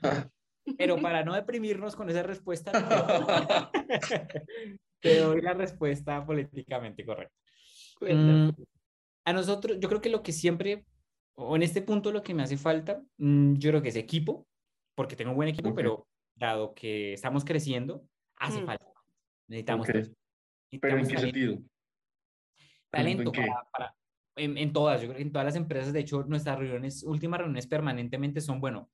Pero 0.78 1.02
para 1.02 1.24
no 1.24 1.34
deprimirnos 1.34 1.96
con 1.96 2.08
esa 2.08 2.22
respuesta, 2.22 2.70
te 5.02 5.18
doy 5.18 5.42
la 5.42 5.52
respuesta 5.52 6.24
políticamente 6.24 7.04
correcta. 7.04 7.34
Mm, 8.00 8.50
a 9.24 9.32
nosotros, 9.32 9.78
yo 9.78 9.88
creo 9.88 10.00
que 10.00 10.08
lo 10.08 10.22
que 10.22 10.32
siempre, 10.32 10.86
o 11.34 11.56
en 11.56 11.62
este 11.62 11.82
punto 11.82 12.12
lo 12.12 12.22
que 12.22 12.34
me 12.34 12.42
hace 12.42 12.56
falta, 12.56 13.02
mm, 13.18 13.54
yo 13.54 13.70
creo 13.70 13.82
que 13.82 13.88
es 13.88 13.96
equipo, 13.96 14.46
porque 14.94 15.16
tengo 15.16 15.32
un 15.32 15.36
buen 15.36 15.48
equipo, 15.48 15.74
pero 15.74 16.06
dado 16.36 16.72
que 16.74 17.12
estamos 17.12 17.44
creciendo, 17.44 18.06
hace 18.36 18.62
mm. 18.62 18.66
falta. 18.66 18.86
Necesitamos, 19.48 19.88
¿Pero 20.80 20.98
en 20.98 21.06
qué 21.06 21.18
sentido? 21.18 21.58
Talento 22.90 23.32
para, 23.32 23.94
en, 24.36 24.72
todas, 24.72 25.00
yo 25.00 25.08
creo 25.08 25.16
que 25.16 25.22
en 25.22 25.32
todas 25.32 25.46
las 25.46 25.56
empresas, 25.56 25.92
de 25.92 26.00
hecho, 26.00 26.24
nuestras 26.24 26.58
reuniones, 26.58 27.02
últimas 27.02 27.40
reuniones 27.40 27.66
permanentemente 27.66 28.40
son, 28.40 28.60
bueno, 28.60 28.90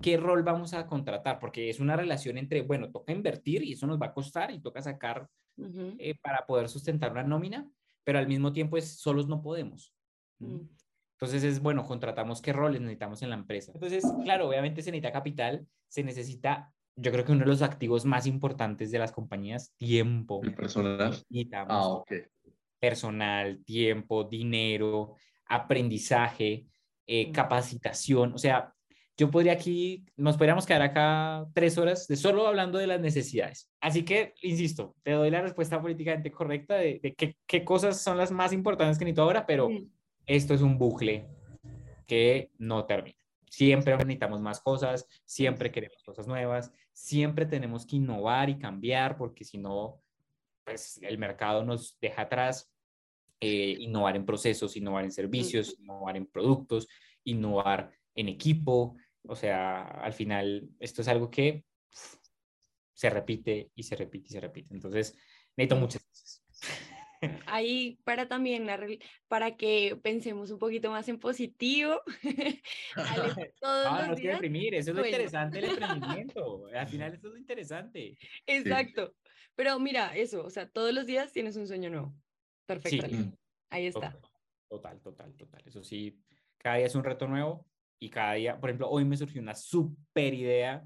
¿qué 0.00 0.16
rol 0.16 0.42
vamos 0.42 0.74
a 0.74 0.86
contratar? 0.86 1.38
Porque 1.38 1.70
es 1.70 1.80
una 1.80 1.96
relación 1.96 2.38
entre, 2.38 2.62
bueno, 2.62 2.90
toca 2.90 3.12
invertir 3.12 3.62
y 3.64 3.72
eso 3.72 3.86
nos 3.86 4.00
va 4.00 4.06
a 4.06 4.14
costar 4.14 4.50
y 4.50 4.60
toca 4.60 4.82
sacar 4.82 5.28
eh, 5.98 6.14
para 6.22 6.46
poder 6.46 6.68
sustentar 6.68 7.12
una 7.12 7.22
nómina, 7.22 7.68
pero 8.04 8.18
al 8.18 8.28
mismo 8.28 8.52
tiempo 8.52 8.76
es, 8.76 8.98
solos 8.98 9.28
no 9.28 9.42
podemos. 9.42 9.94
Mm. 10.38 10.60
Entonces 11.14 11.44
es, 11.44 11.60
bueno, 11.60 11.84
contratamos 11.84 12.42
qué 12.42 12.52
roles 12.52 12.80
necesitamos 12.80 13.22
en 13.22 13.30
la 13.30 13.36
empresa. 13.36 13.72
Entonces, 13.74 14.04
claro, 14.24 14.48
obviamente 14.48 14.82
se 14.82 14.90
necesita 14.90 15.12
capital, 15.12 15.66
se 15.88 16.02
necesita 16.02 16.72
yo 16.96 17.10
creo 17.10 17.24
que 17.24 17.32
uno 17.32 17.40
de 17.40 17.46
los 17.46 17.62
activos 17.62 18.04
más 18.04 18.26
importantes 18.26 18.90
de 18.90 18.98
las 18.98 19.12
compañías, 19.12 19.72
tiempo. 19.76 20.40
El 20.42 20.54
personal. 20.54 21.16
Ah, 21.68 21.88
ok. 21.88 22.12
Personal, 22.78 23.64
tiempo, 23.64 24.24
dinero, 24.24 25.14
aprendizaje, 25.46 26.66
eh, 27.06 27.28
mm. 27.28 27.32
capacitación. 27.32 28.34
O 28.34 28.38
sea, 28.38 28.74
yo 29.16 29.30
podría 29.30 29.52
aquí, 29.52 30.04
nos 30.16 30.36
podríamos 30.36 30.66
quedar 30.66 30.82
acá 30.82 31.46
tres 31.54 31.76
horas 31.78 32.06
de 32.08 32.16
solo 32.16 32.46
hablando 32.46 32.78
de 32.78 32.86
las 32.86 33.00
necesidades. 33.00 33.70
Así 33.80 34.04
que, 34.04 34.34
insisto, 34.42 34.94
te 35.02 35.12
doy 35.12 35.30
la 35.30 35.42
respuesta 35.42 35.80
políticamente 35.80 36.30
correcta 36.30 36.76
de, 36.76 37.14
qué, 37.16 37.36
qué, 37.46 37.64
cosas 37.64 38.00
son 38.00 38.16
las 38.16 38.30
más 38.30 38.52
importantes 38.52 38.98
que 38.98 39.04
necesito 39.04 39.22
ahora, 39.22 39.46
pero 39.46 39.68
mm. 39.68 39.90
esto 40.26 40.54
es 40.54 40.62
un 40.62 40.78
bucle 40.78 41.26
que 42.06 42.50
no 42.58 42.86
termina. 42.86 43.16
Siempre 43.50 43.96
necesitamos 43.96 44.40
más 44.40 44.60
cosas, 44.60 45.06
siempre 45.24 45.70
queremos 45.70 46.02
cosas 46.02 46.26
nuevas, 46.26 46.72
siempre 46.92 47.44
tenemos 47.44 47.84
que 47.84 47.96
innovar 47.96 48.48
y 48.48 48.58
cambiar 48.58 49.18
porque 49.18 49.44
si 49.44 49.58
no, 49.58 50.00
pues 50.64 50.98
el 51.02 51.18
mercado 51.18 51.64
nos 51.64 51.98
deja 52.00 52.22
atrás. 52.22 52.72
Eh, 53.44 53.76
innovar 53.80 54.14
en 54.14 54.24
procesos, 54.24 54.76
innovar 54.76 55.02
en 55.02 55.10
servicios, 55.10 55.76
innovar 55.80 56.16
en 56.16 56.26
productos, 56.26 56.86
innovar 57.24 57.90
en 58.14 58.28
equipo. 58.28 58.96
O 59.24 59.36
sea, 59.36 59.82
al 59.82 60.12
final 60.12 60.68
esto 60.78 61.02
es 61.02 61.08
algo 61.08 61.30
que 61.30 61.64
se 62.94 63.10
repite 63.10 63.70
y 63.74 63.82
se 63.82 63.96
repite 63.96 64.28
y 64.28 64.32
se 64.32 64.40
repite. 64.40 64.74
Entonces, 64.74 65.16
necesito 65.56 65.76
muchas 65.76 66.04
cosas. 66.04 66.44
ahí 67.46 67.98
para 68.04 68.26
también, 68.26 68.66
para 69.28 69.56
que 69.56 69.98
pensemos 70.02 70.50
un 70.50 70.58
poquito 70.58 70.90
más 70.90 71.08
en 71.08 71.18
positivo. 71.18 72.00
no, 73.62 74.06
no 74.06 74.14
quiero 74.14 74.34
deprimir, 74.34 74.74
eso 74.74 74.90
es 74.90 74.96
lo 74.96 75.04
interesante 75.04 75.60
del 75.60 75.70
emprendimiento. 75.70 76.66
Al 76.74 76.88
final 76.88 77.14
eso 77.14 77.28
es 77.28 77.32
lo 77.32 77.38
interesante. 77.38 78.16
Exacto. 78.46 79.14
Pero 79.54 79.78
mira, 79.78 80.16
eso, 80.16 80.44
o 80.44 80.50
sea, 80.50 80.68
todos 80.68 80.92
los 80.94 81.06
días 81.06 81.32
tienes 81.32 81.56
un 81.56 81.66
sueño 81.66 81.90
nuevo. 81.90 82.14
Perfecto. 82.66 83.06
Ahí 83.70 83.86
está. 83.86 84.18
Total, 84.68 85.00
total, 85.00 85.34
total. 85.36 85.62
Eso 85.66 85.82
sí, 85.82 86.18
cada 86.56 86.76
día 86.76 86.86
es 86.86 86.94
un 86.94 87.04
reto 87.04 87.28
nuevo 87.28 87.66
y 88.02 88.10
cada 88.10 88.34
día, 88.34 88.58
por 88.58 88.70
ejemplo, 88.70 88.90
hoy 88.90 89.04
me 89.04 89.16
surgió 89.16 89.40
una 89.40 89.54
super 89.54 90.34
idea 90.34 90.84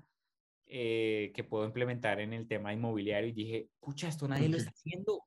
eh, 0.67 1.33
que 1.35 1.45
puedo 1.45 1.65
implementar 1.65 2.21
en 2.21 2.33
el 2.33 2.47
tema 2.47 2.73
inmobiliario 2.73 3.29
y 3.29 3.33
dije, 3.33 3.69
pucha, 3.81 4.09
esto 4.09 4.27
nadie 4.29 4.49
lo 4.49 4.57
está 4.57 4.71
haciendo 4.71 5.23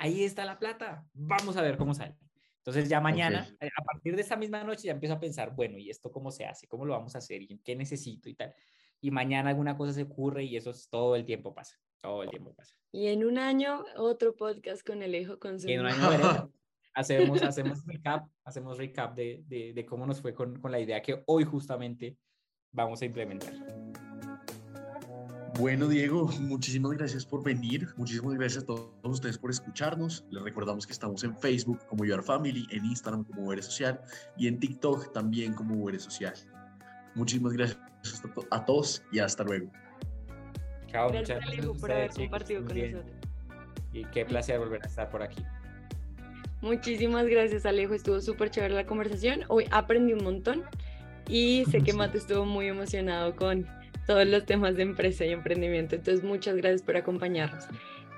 ahí 0.00 0.24
está 0.24 0.44
la 0.44 0.58
plata, 0.58 1.06
vamos 1.12 1.56
a 1.56 1.62
ver 1.62 1.76
cómo 1.76 1.94
sale. 1.94 2.16
Entonces 2.58 2.88
ya 2.88 3.00
mañana, 3.00 3.48
eh, 3.60 3.68
a 3.76 3.84
partir 3.84 4.16
de 4.16 4.22
esa 4.22 4.36
misma 4.36 4.64
noche, 4.64 4.86
ya 4.86 4.92
empiezo 4.92 5.14
a 5.14 5.20
pensar, 5.20 5.54
bueno, 5.54 5.78
¿y 5.78 5.90
esto 5.90 6.10
cómo 6.10 6.30
se 6.30 6.44
hace? 6.44 6.66
¿Cómo 6.66 6.84
lo 6.84 6.92
vamos 6.92 7.14
a 7.14 7.18
hacer? 7.18 7.42
¿Y 7.42 7.58
qué 7.58 7.76
necesito? 7.76 8.28
Y 8.28 8.34
tal. 8.34 8.54
Y 9.00 9.10
mañana 9.10 9.50
alguna 9.50 9.76
cosa 9.76 9.92
se 9.92 10.02
ocurre 10.02 10.44
y 10.44 10.56
eso 10.56 10.70
es, 10.70 10.88
todo 10.88 11.16
el 11.16 11.24
tiempo 11.24 11.54
pasa. 11.54 11.78
Todo 12.00 12.22
el 12.22 12.30
tiempo 12.30 12.54
pasa. 12.54 12.74
Y 12.92 13.08
en 13.08 13.24
un 13.24 13.38
año, 13.38 13.84
otro 13.96 14.34
podcast 14.34 14.86
con 14.86 15.02
el 15.02 15.14
hijo 15.14 15.38
con 15.38 15.60
su... 15.60 15.68
Y 15.68 15.72
en 15.72 15.80
un 15.80 15.86
año 15.86 16.52
hacemos, 16.94 17.42
hacemos 17.42 17.84
recap, 17.86 18.28
hacemos 18.44 18.78
recap 18.78 19.14
de, 19.14 19.42
de, 19.46 19.72
de 19.72 19.86
cómo 19.86 20.06
nos 20.06 20.20
fue 20.20 20.34
con, 20.34 20.60
con 20.60 20.72
la 20.72 20.80
idea 20.80 21.02
que 21.02 21.22
hoy 21.26 21.44
justamente 21.44 22.16
vamos 22.72 23.02
a 23.02 23.04
implementar. 23.04 23.54
Bueno, 25.58 25.88
Diego, 25.88 26.26
muchísimas 26.40 26.92
gracias 26.92 27.26
por 27.26 27.42
venir. 27.42 27.86
Muchísimas 27.96 28.34
gracias 28.34 28.62
a 28.62 28.66
todos 28.66 28.90
ustedes 29.04 29.36
por 29.36 29.50
escucharnos. 29.50 30.24
Les 30.30 30.42
recordamos 30.42 30.86
que 30.86 30.92
estamos 30.92 31.22
en 31.22 31.36
Facebook 31.36 31.84
como 31.86 32.04
Your 32.06 32.22
Family, 32.22 32.66
en 32.70 32.86
Instagram 32.86 33.24
como 33.24 33.44
Uber 33.44 33.62
Social 33.62 34.00
y 34.38 34.46
en 34.46 34.58
TikTok 34.58 35.12
también 35.12 35.52
como 35.52 35.74
Uber 35.74 36.00
Social. 36.00 36.32
Muchísimas 37.14 37.52
gracias 37.52 37.78
a 38.50 38.64
todos 38.64 39.02
y 39.12 39.18
hasta 39.18 39.44
luego. 39.44 39.70
Chao, 40.86 41.10
muchas 41.12 41.40
gracias 41.40 41.66
por 41.78 41.92
haber 41.92 42.10
compartido 42.10 42.64
con 42.64 42.78
nosotros. 42.78 43.04
Y 43.92 44.04
qué 44.06 44.24
placer 44.24 44.58
volver 44.58 44.82
a 44.82 44.86
estar 44.86 45.10
por 45.10 45.22
aquí. 45.22 45.44
Muchísimas 46.60 47.26
gracias, 47.26 47.64
Alejo. 47.64 47.94
Estuvo 47.94 48.20
súper 48.20 48.50
chévere 48.50 48.74
la 48.74 48.84
conversación. 48.84 49.44
Hoy 49.48 49.66
aprendí 49.70 50.12
un 50.12 50.24
montón 50.24 50.62
y 51.28 51.64
sé 51.70 51.80
que 51.82 51.92
Mate 51.92 52.18
estuvo 52.18 52.44
muy 52.44 52.66
emocionado 52.66 53.34
con 53.34 53.66
todos 54.06 54.26
los 54.26 54.44
temas 54.44 54.76
de 54.76 54.82
empresa 54.82 55.24
y 55.24 55.30
emprendimiento. 55.30 55.94
Entonces, 55.94 56.24
muchas 56.24 56.56
gracias 56.56 56.82
por 56.82 56.96
acompañarnos. 56.96 57.66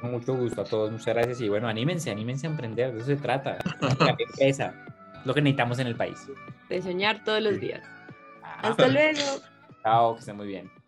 Con 0.01 0.13
mucho 0.13 0.35
gusto 0.35 0.63
a 0.63 0.65
todos, 0.65 0.91
muchas 0.91 1.15
gracias. 1.15 1.41
Y 1.41 1.49
bueno, 1.49 1.69
anímense, 1.69 2.11
anímense 2.11 2.47
a 2.47 2.51
emprender, 2.51 2.93
de 2.93 2.99
eso 2.99 3.07
se 3.07 3.17
trata. 3.17 3.59
La 4.01 4.17
empresa, 4.19 4.75
lo 5.25 5.35
que 5.35 5.41
necesitamos 5.41 5.79
en 5.79 5.87
el 5.87 5.95
país. 5.95 6.19
De 6.69 6.83
soñar 6.83 7.23
todos 7.23 7.41
los 7.41 7.61
días. 7.61 7.83
Hasta 8.43 8.89
luego. 8.89 9.21
Chao, 9.83 10.15
que 10.15 10.21
estén 10.21 10.37
muy 10.37 10.49
bien. 10.49 10.82